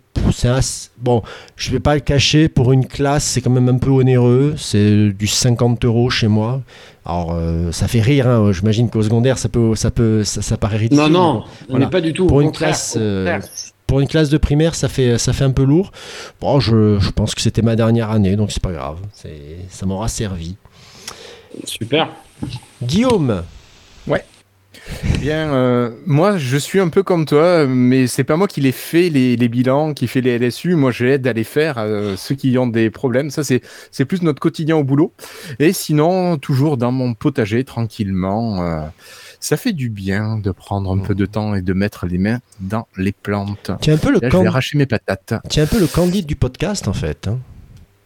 [0.99, 1.23] bon,
[1.57, 5.11] je vais pas le cacher pour une classe, c'est quand même un peu onéreux, c'est
[5.11, 6.63] du 50 euros chez moi.
[7.05, 10.57] Alors, euh, ça fait rire, hein, j'imagine qu'au secondaire, ça, peut, ça, peut, ça, ça
[10.57, 10.99] paraît ridicule.
[10.99, 11.85] Non, non, on voilà.
[11.87, 12.27] n'est pas du tout.
[12.27, 13.39] Pour au une contraire, classe, euh.
[13.87, 15.93] Pour une classe de primaire, ça fait, ça fait un peu lourd.
[16.41, 18.99] Bon, je, je pense que c'était ma dernière année, donc c'est pas grave.
[19.13, 20.57] C'est- Ça m'aura servi.
[21.65, 22.09] Super.
[22.83, 23.43] Guillaume,
[24.09, 24.15] Eh
[25.21, 28.73] Bien, euh, moi, je suis un peu comme toi, mais c'est pas moi qui les
[28.73, 30.75] fait les, les bilans, qui fait les LSU.
[30.77, 33.31] Moi, j'aide à les faire euh, ceux qui ont des problèmes.
[33.31, 35.13] Ça, c'est c'est plus notre quotidien au boulot.
[35.59, 38.63] Et sinon, toujours dans mon potager, tranquillement.
[38.63, 38.81] euh,
[39.41, 42.39] ça fait du bien de prendre un peu de temps et de mettre les mains
[42.61, 43.71] dans les plantes.
[43.83, 45.35] tu es un peu le, Là, je can- vais arracher mes patates.
[45.51, 47.29] tu un peu le candide du podcast, en fait.
[47.29, 47.39] hein.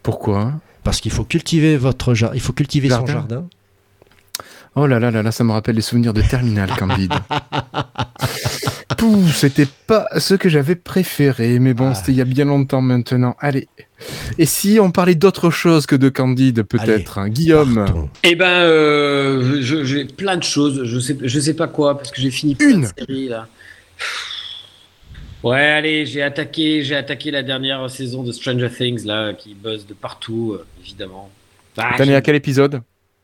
[0.03, 0.53] Pourquoi?
[0.83, 2.35] Parce qu'il faut cultiver votre jardin.
[2.35, 3.47] Il faut cultiver son Jardin.
[4.75, 7.13] Oh là là là là, ça me rappelle les souvenirs de Terminal, Candide.
[8.97, 11.95] Pouh, c'était pas ce que j'avais préféré, mais bon, Ah.
[11.95, 13.35] c'était il y a bien longtemps maintenant.
[13.39, 13.67] Allez.
[14.37, 18.09] Et si on parlait d'autre chose que de Candide, peut-être hein, Guillaume Partons.
[18.23, 20.83] Eh ben, euh, j'ai plein de choses.
[20.85, 22.81] Je sais, je sais pas quoi parce que j'ai fini plein Une.
[22.81, 23.47] de séries là.
[25.43, 29.87] Ouais, allez, j'ai attaqué, j'ai attaqué la dernière saison de Stranger Things là, qui buzz
[29.87, 31.29] de partout, euh, évidemment.
[31.75, 32.81] Bah, T'en es à quel épisode?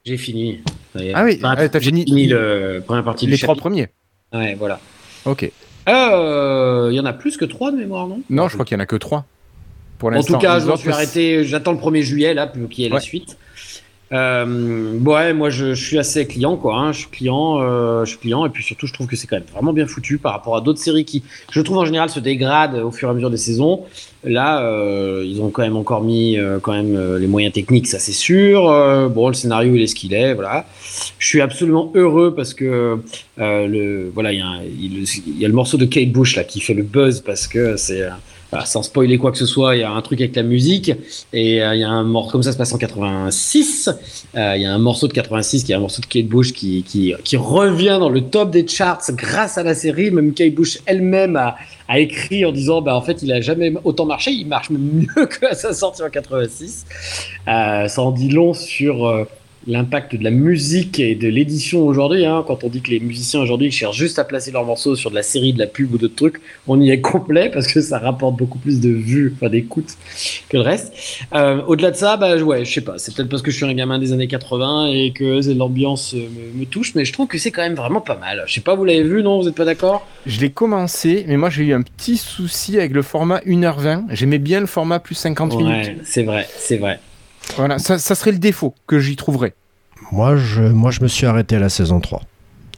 [0.07, 0.61] J'ai fini.
[0.97, 1.11] Est.
[1.13, 3.61] Ah oui, ah, t'as fini- fini le première partie Les du trois chapitre.
[3.69, 3.87] premiers.
[4.33, 4.79] Ouais, voilà.
[5.25, 5.51] Ok.
[5.89, 8.21] Euh, Il y en a plus que trois de mémoire, non?
[8.29, 9.25] Non, je crois qu'il y en a que trois.
[9.99, 11.43] Pour En tout cas, je m'en autres, suis arrêté.
[11.43, 13.01] J'attends le 1er juillet, là, pour qu'il y ait la Ouais.
[13.01, 13.37] suite.
[14.13, 16.77] Euh, ouais, moi, je, suis assez client, quoi.
[16.77, 16.91] hein.
[16.93, 19.35] Je suis client, euh, je suis client, et puis surtout, je trouve que c'est quand
[19.35, 22.19] même vraiment bien foutu par rapport à d'autres séries qui, je trouve en général, se
[22.19, 23.81] dégradent au fur et à mesure des saisons.
[24.23, 27.87] Là, euh, ils ont quand même encore mis euh, quand même euh, les moyens techniques,
[27.87, 28.69] ça c'est sûr.
[28.69, 30.65] Euh, bon, le scénario, il est ce qu'il est, voilà.
[31.19, 32.99] Je suis absolument heureux parce que
[33.37, 34.39] le, voilà, il
[34.79, 37.77] y, y a le morceau de Kate Bush là qui fait le buzz parce que
[37.77, 38.07] c'est
[38.65, 40.91] sans spoiler quoi que ce soit, il y a un truc avec la musique
[41.33, 43.89] et euh, il y a un morceau comme ça se passe en 86.
[44.35, 46.53] euh, Il y a un morceau de 86 qui est un morceau de Kate Bush
[46.53, 50.11] qui, revient dans le top des charts grâce à la série.
[50.11, 51.55] Même Kate Bush elle-même a,
[51.99, 55.55] écrit en disant bah en fait il a jamais autant marché, il marche mieux que
[55.55, 56.85] sa sortie en 86.
[57.47, 59.27] Euh, ça en dit long sur
[59.65, 62.25] l'impact de la musique et de l'édition aujourd'hui.
[62.25, 62.43] Hein.
[62.47, 65.15] Quand on dit que les musiciens aujourd'hui cherchent juste à placer leurs morceaux sur de
[65.15, 67.99] la série, de la pub ou d'autres trucs, on y est complet parce que ça
[67.99, 69.97] rapporte beaucoup plus de vues, enfin d'écoutes
[70.49, 70.93] que le reste.
[71.33, 72.97] Euh, Au-delà de ça, bah ouais, je sais pas.
[72.97, 76.13] C'est peut-être parce que je suis un gamin des années 80 et que c'est- l'ambiance
[76.13, 76.19] euh,
[76.55, 78.43] me, me touche, mais je trouve que c'est quand même vraiment pas mal.
[78.47, 79.41] Je sais pas, vous l'avez vu, non?
[79.41, 80.07] Vous êtes pas d'accord?
[80.25, 84.05] Je l'ai commencé, mais moi j'ai eu un petit souci avec le format 1h20.
[84.11, 85.87] J'aimais bien le format plus 50 minutes.
[85.87, 86.99] Ouais, c'est vrai, c'est vrai.
[87.55, 89.53] Voilà, ça, ça serait le défaut que j'y trouverais.
[90.11, 92.21] Moi je, moi, je me suis arrêté à la saison 3.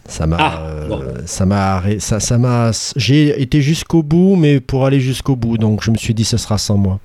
[0.08, 1.04] Ça m'a, Ah, euh, bon.
[1.26, 5.84] ça m'a, ça, ça m'a, j'ai été jusqu'au bout, mais pour aller jusqu'au bout, donc
[5.84, 7.00] je me suis dit ce sera sans moi.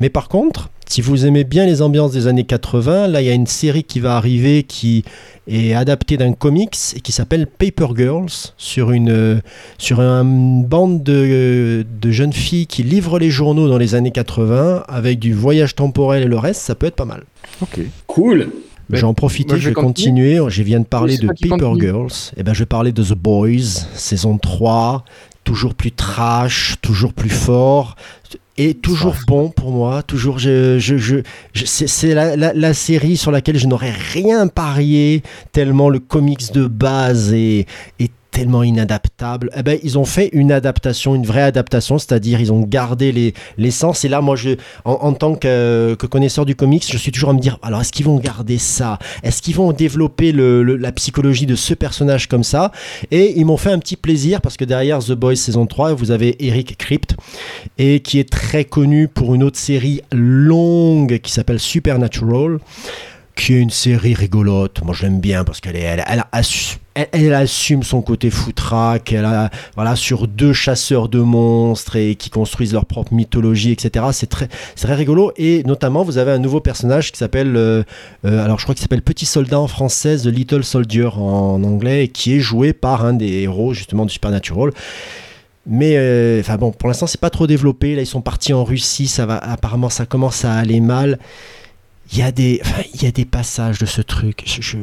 [0.00, 3.30] Mais par contre, si vous aimez bien les ambiances des années 80, là il y
[3.30, 5.04] a une série qui va arriver qui
[5.46, 9.40] est adaptée d'un comics et qui s'appelle Paper Girls sur une euh,
[9.78, 14.84] sur une bande de, de jeunes filles qui livrent les journaux dans les années 80
[14.88, 17.24] avec du voyage temporel et le reste, ça peut être pas mal.
[17.60, 17.80] Ok.
[18.06, 18.50] Cool.
[18.90, 20.38] Ben, je vais en profiter, moi, je je vais continuer.
[20.48, 21.80] Je viens de parler de Paper continue.
[21.80, 22.32] Girls.
[22.36, 25.04] Et ben, je vais parler de The Boys, saison 3.
[25.42, 27.96] Toujours plus trash, toujours plus fort.
[28.56, 30.02] Et toujours bon pour moi.
[30.04, 31.16] Toujours, je, je, je,
[31.64, 36.66] c'est la, la- la série sur laquelle je n'aurais rien parié, tellement le comics de
[36.68, 37.66] base est,
[37.98, 39.48] est tellement inadaptable.
[39.56, 43.32] Eh ben, ils ont fait une adaptation, une vraie adaptation, c'est-à-dire ils ont gardé les,
[43.58, 44.04] l'essence.
[44.04, 44.50] Et là, moi, je,
[44.84, 47.92] en, tant que, que connaisseur du comics, je suis toujours à me dire, alors est-ce
[47.92, 48.98] qu'ils vont garder ça?
[49.22, 52.72] Est-ce qu'ils vont développer le- la psychologie de ce personnage comme ça?
[53.12, 56.10] Et ils m'ont fait un petit plaisir parce que derrière The Boys saison 3, vous
[56.10, 57.14] avez Eric Crypt,
[57.78, 62.58] et qui est très connu pour une autre série longue qui s'appelle Supernatural
[63.36, 64.80] qui est une série rigolote.
[64.84, 68.30] Moi, je l'aime bien parce qu'elle est, elle, elle assu- elle- elle assume son côté
[68.30, 69.12] foutraque.
[69.12, 74.04] Elle a, voilà, sur deux chasseurs de monstres et qui construisent leur propre mythologie, etc.
[74.12, 75.32] C'est très, c'est très rigolo.
[75.36, 77.82] Et notamment, vous avez un nouveau personnage qui s'appelle, euh,
[78.24, 82.36] euh, alors je crois qu'il s'appelle Petit Soldat en français, Little Soldier en anglais, qui
[82.36, 84.70] est joué par un des héros justement du Supernatural.
[85.66, 87.96] Mais euh, enfin bon, pour l'instant, c'est pas trop développé.
[87.96, 89.08] Là, ils sont partis en Russie.
[89.08, 91.18] Ça va, apparemment, ça commence à aller mal.
[92.12, 92.60] Il y a des,
[92.94, 94.44] il y a des passages de ce truc.
[94.46, 94.78] Je,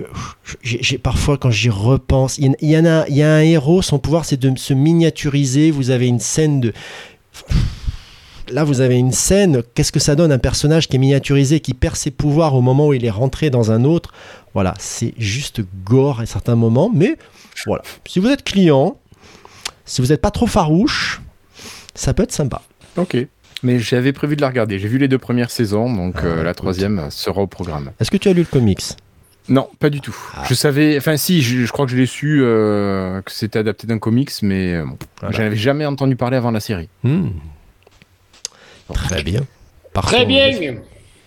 [0.64, 3.34] j'ai- parfois, quand j'y repense, il y, en- il y en a, il y a
[3.36, 3.82] un héros.
[3.82, 5.72] Son pouvoir, c'est de se miniaturiser.
[5.72, 6.74] Vous avez une scène de
[8.50, 9.62] Là, vous avez une scène.
[9.76, 12.88] Qu'est-ce que ça donne un personnage qui est miniaturisé, qui perd ses pouvoirs au moment
[12.88, 14.12] où il est rentré dans un autre?
[14.54, 16.92] Voilà, c'est juste gore à certains moments.
[16.94, 17.18] Mais
[17.66, 18.98] voilà, si vous êtes client,
[19.86, 21.22] si vous n'êtes pas trop farouche,
[21.96, 22.62] ça peut être sympa.
[22.98, 23.16] Ok.
[23.64, 24.80] Mais j'avais prévu de la regarder.
[24.80, 27.91] J'ai vu les deux premières saisons, donc Ah, euh, la troisième sera au programme.
[27.99, 28.82] Est-ce que tu as lu le comics?
[29.49, 30.16] Non, pas du tout.
[30.36, 30.43] Ah.
[30.47, 33.86] Je savais, enfin si, je, je crois que je l'ai su euh, que c'était adapté
[33.88, 35.36] d'un comics, mais euh, bon, Voilà.
[35.38, 36.89] j'en avais jamais entendu parler avant la série.
[37.03, 37.30] Hmm.
[38.93, 39.41] Très bien.
[39.93, 40.16] Partons.
[40.16, 40.47] Très bien.
[40.47, 40.78] Et-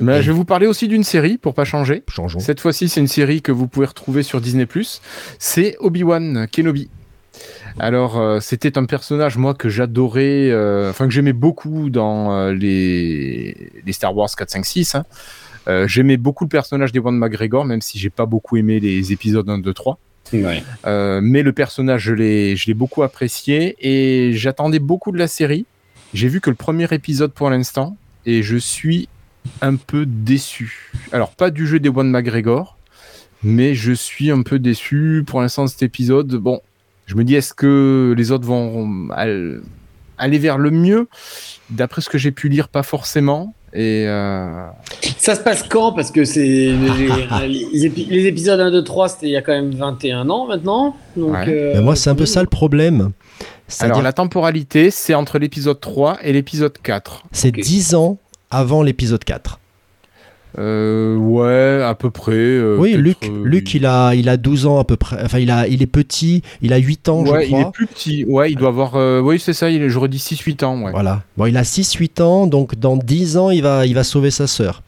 [0.00, 2.02] je vais vous parler aussi d'une série pour pas changer.
[2.08, 2.40] Changeons.
[2.40, 4.66] Cette fois-ci, c'est une série que vous pouvez retrouver sur Disney+.
[5.38, 6.90] C'est Obi-Wan Kenobi.
[7.78, 12.52] Alors, euh, c'était un personnage, moi, que j'adorais, euh, enfin, que j'aimais beaucoup dans euh,
[12.52, 14.94] les, les Star Wars 4, 5, 6.
[14.94, 15.04] hein.
[15.66, 19.48] Euh, j'aimais beaucoup le personnage d'Ewan McGregor, même si j'ai pas beaucoup aimé les épisodes
[19.48, 19.98] 1, 2, 3.
[20.32, 20.62] Ouais.
[20.86, 25.26] Euh, mais le personnage, je l'ai, je l'ai beaucoup apprécié et j'attendais beaucoup de la
[25.26, 25.66] série.
[26.12, 27.96] J'ai vu que le premier épisode pour l'instant
[28.26, 29.08] et je suis
[29.62, 30.92] un peu déçu.
[31.12, 32.78] Alors, pas du jeu d'Ewan McGregor,
[33.42, 36.34] mais je suis un peu déçu pour l'instant de cet épisode.
[36.36, 36.60] Bon,
[37.06, 39.60] je me dis, est-ce que les autres vont al-
[40.18, 41.08] aller vers le mieux?
[41.70, 43.54] D'après ce que j'ai pu lire, pas forcément.
[43.72, 44.66] Et euh,
[45.18, 45.92] Ça se passe quand?
[45.92, 46.72] Parce que c'est les,
[47.72, 50.46] les épi- les épisodes 1, 2, 3, c'était il y a quand même 21 ans
[50.46, 50.96] maintenant.
[51.16, 51.44] Donc, Ouais.
[51.48, 53.00] euh, Mais moi, c'est un peu ça le problème.
[53.00, 53.12] alors,
[53.66, 57.24] C'est-à-dire la temporalité, c'est entre l'épisode 3 et l'épisode 4.
[57.32, 57.60] c'est Ok.
[57.60, 58.18] 10 ans
[58.50, 59.58] avant l'épisode 4.
[60.58, 62.32] Euh, ouais, à peu près.
[62.32, 65.16] euh, oui, Luc, euh, Luc il, a, il a 12 ans à peu près.
[65.24, 67.60] Enfin, il, a, il est petit, il a 8 ans, ouais, je il crois.
[67.68, 68.24] est plus petit.
[68.28, 68.94] Ouais, il doit avoir.
[68.94, 70.82] euh, oui, c'est ça, il j'aurais dit 6-8 ans.
[70.82, 70.92] Ouais.
[70.92, 71.22] Voilà.
[71.36, 74.46] Bon, il a 6-8 ans, donc dans 10 ans, il va, il va sauver sa
[74.46, 74.82] sœur.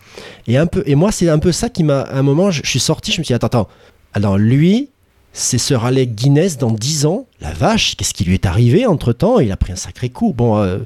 [0.46, 2.00] Et, un peu, et moi, c'est un peu ça qui m'a.
[2.02, 3.68] À un moment, je, je suis sorti, je me suis dit, attends, attends.
[4.14, 4.90] Alors, lui,
[5.32, 7.26] c'est Sir Alec Guinness dans 10 ans.
[7.40, 10.32] La vache, qu'est-ce qui lui est arrivé entre temps Il a pris un sacré coup.
[10.32, 10.78] Bon, euh,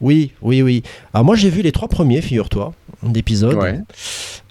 [0.00, 0.82] oui, oui, oui.
[1.12, 2.72] Alors, moi, j'ai vu les trois premiers, figure-toi,
[3.02, 3.54] d'épisodes.
[3.54, 3.80] Ouais.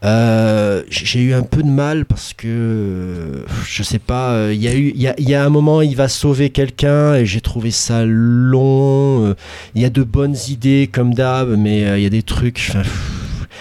[0.03, 4.61] Euh, j'ai eu un peu de mal parce que euh, je sais pas, euh, il
[4.61, 7.15] y a eu il y a, il y a un moment il va sauver quelqu'un
[7.15, 9.33] et j'ai trouvé ça long.
[9.75, 12.59] Il y a de bonnes idées comme d'hab, mais il y a des trucs.
[12.69, 12.81] enfin,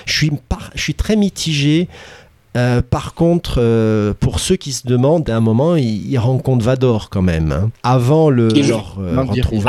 [0.05, 1.89] je suis par- je suis très mitigé.
[2.57, 6.65] Euh, par contre, euh, pour ceux qui se demandent, à un moment, ils, ils rencontrent
[6.65, 7.51] Vador quand même.
[7.53, 7.71] hein.
[7.83, 9.15] Avant le leur euh,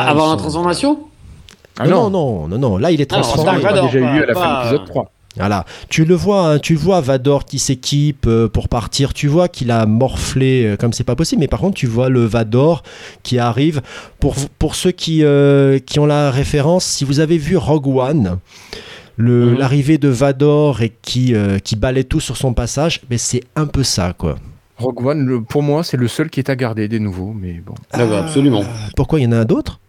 [0.09, 0.99] Avant la transformation?
[1.79, 3.59] Ah non, non, non, non, là il est Ah transformé.
[3.59, 5.11] Stark Vador, déjà eu à la pas- fin de l'épisode 3.
[5.35, 9.47] Voilà, tu le vois, hein, tu vois Vador qui s'équipe euh, pour partir, tu vois
[9.47, 12.83] qu'il a morflé euh, comme c'est pas possible, mais par contre tu vois le Vador
[13.23, 13.81] qui arrive.
[14.19, 18.37] Pour, pour ceux qui, euh, qui ont la référence, si vous avez vu Rogue One,
[19.17, 19.57] le- Mhm.
[19.57, 23.65] l'arrivée de Vador et qui, euh, qui balaie tout sur son passage, mais c'est un
[23.65, 24.35] peu ça quoi.
[24.77, 27.53] Rogue One, le- pour moi, c'est le seul qui est à garder des nouveaux, mais
[27.53, 28.63] bon, Ah bah, absolument.
[28.95, 29.79] Pourquoi il y en a d'autres?
[29.79, 29.82] euh,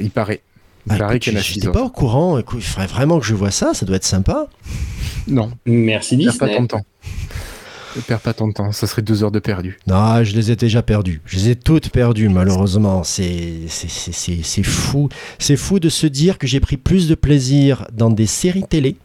[0.00, 0.40] il paraît.
[0.86, 2.66] Il paraît écoute, qu'il y en a je- six J'étais pas au courant, écoute, il
[2.66, 4.48] faudrait vraiment que je vois ça, ça doit être sympa.
[5.28, 6.56] Non, Merci perds pas Disney.
[6.56, 6.84] ton temps.
[7.94, 9.78] Ne perds pas ton temps, ça serait deux heures de perdu.
[9.86, 11.20] Non, je les ai déjà perdues.
[11.26, 13.04] Je les ai toutes perdues, malheureusement.
[13.04, 15.08] C'est c'est- c'est- c'est- c'est fou.
[15.38, 18.96] C'est fou de se dire que j'ai pris plus de plaisir dans des séries télé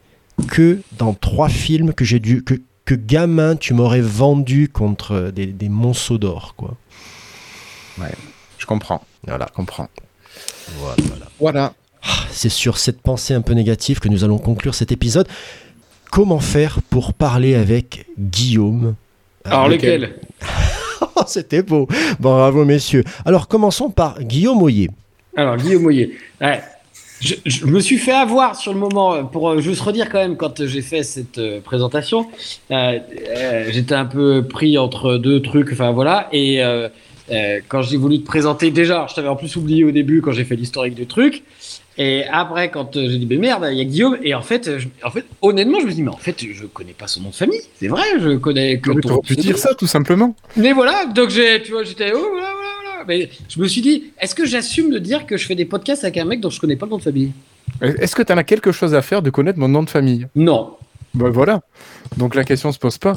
[0.47, 2.43] que dans trois films que j'ai dû.
[2.43, 2.55] Que,
[2.86, 6.76] que gamin, tu m'aurais vendu contre des, des monceaux d'or, quoi.
[8.57, 9.45] Je comprends, Voilà.
[9.49, 9.89] je comprends.
[10.79, 11.25] Voilà, voilà.
[11.39, 11.73] Voilà.
[12.31, 15.27] C'est sur cette pensée un peu négative que nous allons conclure cet épisode.
[16.11, 18.95] Comment faire pour parler avec Guillaume?
[19.45, 20.15] Alors lequel
[21.15, 21.88] Oh, C'était beau.
[22.19, 23.03] Bravo, messieurs.
[23.25, 24.89] Alors, commençons par Guillaume Oyer.
[25.35, 26.17] Alors, Guillaume Moyer.
[26.41, 26.61] Ouais.
[27.19, 30.19] Je, je me suis fait avoir sur le moment, euh, pour euh, juste redire quand
[30.19, 32.27] même, quand euh, j'ai fait cette présentation,
[32.69, 36.89] euh, euh, j'étais un peu pris entre deux trucs, enfin voilà, et euh,
[37.32, 40.32] euh, quand j'ai voulu te présenter, déjà, je t'avais en plus oublié au début quand
[40.32, 41.43] j'ai fait l'historique du truc,
[41.99, 44.67] et après quand euh, j'ai dit, mais merde, il y a Guillaume, et en fait,
[44.67, 47.07] euh, je- en fait, honnêtement, je me suis dit, mais en fait, je connais pas
[47.07, 50.36] son nom de famille, c'est vrai, je connais que ton pu dire ça, tout simplement.
[50.55, 53.03] Mais voilà, donc j'ai, tu vois, j'étais, oh, voilà, voilà, voilà.
[53.07, 56.03] Mais je me suis dit, est-ce que j'assume de dire que je fais des podcasts
[56.03, 57.32] avec un mec dont je connais pas le nom de famille?
[57.82, 60.28] Est-ce que tu en as quelque chose à faire de connaître mon nom de famille?
[60.36, 60.71] Non,
[61.13, 61.61] Ben voilà.
[62.15, 63.15] Donc la question se pose pas.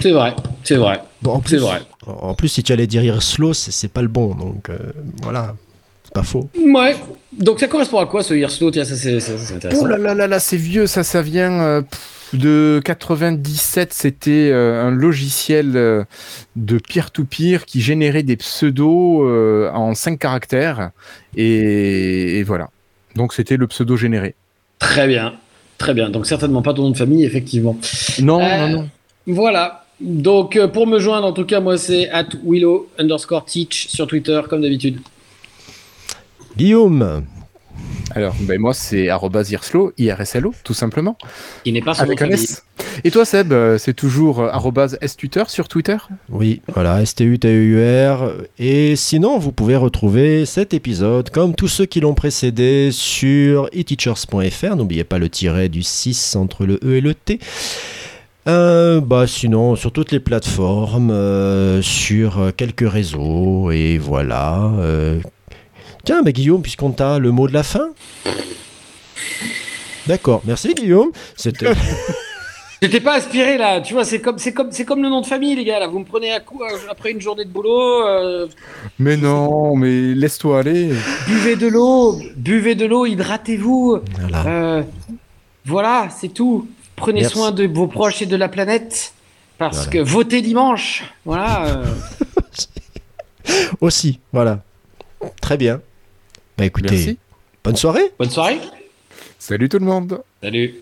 [0.00, 0.34] c'est vrai,
[0.66, 1.80] c'est vrai, Bon, en c'est plus, vrai.
[2.06, 4.34] En plus, si tu allais dire slow, c'est c'est pas le bon.
[4.34, 4.76] Donc euh,
[5.22, 5.54] voilà,
[6.04, 6.48] c'est pas faux.
[6.72, 6.96] Ouais.
[7.32, 9.82] Donc ça correspond à quoi ce Hearslow Tiens, ça c'est, ça, c'est intéressant.
[9.84, 11.82] Oh là là là là, c'est vieux, ça, ça vient euh,
[12.32, 13.92] de 97.
[13.92, 16.04] C'était euh, un logiciel euh,
[16.56, 20.90] de peer-to-peer qui générait des pseudos euh, en 5 caractères.
[21.36, 22.70] Et, et voilà.
[23.16, 24.34] Donc c'était le pseudo généré.
[24.78, 25.34] Très bien,
[25.78, 26.08] très bien.
[26.10, 27.76] Donc certainement pas ton nom de famille, effectivement.
[28.22, 28.88] Non, Euh, non, non.
[29.26, 29.85] Voilà.
[30.00, 34.06] Donc euh, pour me joindre, en tout cas, moi c'est at willow underscore teach sur
[34.06, 35.00] Twitter, comme d'habitude.
[36.56, 37.22] Guillaume,
[38.14, 41.18] Alors, ben moi, c'est arrobas irslo, IRSLO, tout simplement.
[41.66, 42.30] Il n'est pas son de Avec un.
[42.30, 42.64] S.
[43.04, 45.98] Et toi, Seb, euh, c'est toujours euh, arrobas stuter sur Twitter?
[46.30, 48.32] Oui, voilà, S-T-U-T-U-R.
[48.58, 54.76] Et sinon, vous pouvez retrouver cet épisode, comme tous ceux qui l'ont précédé, sur eteachers.fr.
[54.76, 57.38] N'oubliez pas le tiret du 6 entre le E et le T.
[58.48, 64.70] Euh, bah sinon sur toutes les plateformes, euh, sur euh, quelques réseaux et voilà.
[64.78, 65.20] euh.
[66.04, 67.88] Tiens, bah, Guillaume, puisqu'on t'a le mot de la fin.
[70.06, 71.10] D'accord, merci Guillaume.
[71.34, 71.66] C'était
[72.82, 75.26] J'étais pas aspiré là, tu vois, c'est comme, c'est comme, c'est comme le nom de
[75.26, 75.80] famille, les gars.
[75.80, 78.06] Là, vous me prenez à coup euh, après une journée de boulot.
[78.06, 78.46] euh,
[78.98, 80.90] Mais non, mais laisse-toi aller.
[81.26, 83.98] buvez de l'eau, buvez de l'eau, hydratez-vous.
[84.20, 84.46] voilà.
[84.46, 84.82] Euh,
[85.64, 86.68] voilà, c'est tout.
[86.96, 87.34] Prenez Merci.
[87.36, 89.12] soin de vos proches et de la planète.
[89.58, 89.90] Parce Voilà.
[89.92, 91.04] que votez dimanche.
[91.24, 91.66] Voilà.
[91.66, 91.84] euh,
[93.80, 94.62] aussi, voilà.
[95.40, 95.80] Très bien.
[96.58, 97.18] Bah écoutez, Merci.
[97.64, 98.12] bonne soirée.
[98.18, 98.60] bonne soirée.
[99.38, 100.22] Salut tout le monde.
[100.42, 100.74] Salut.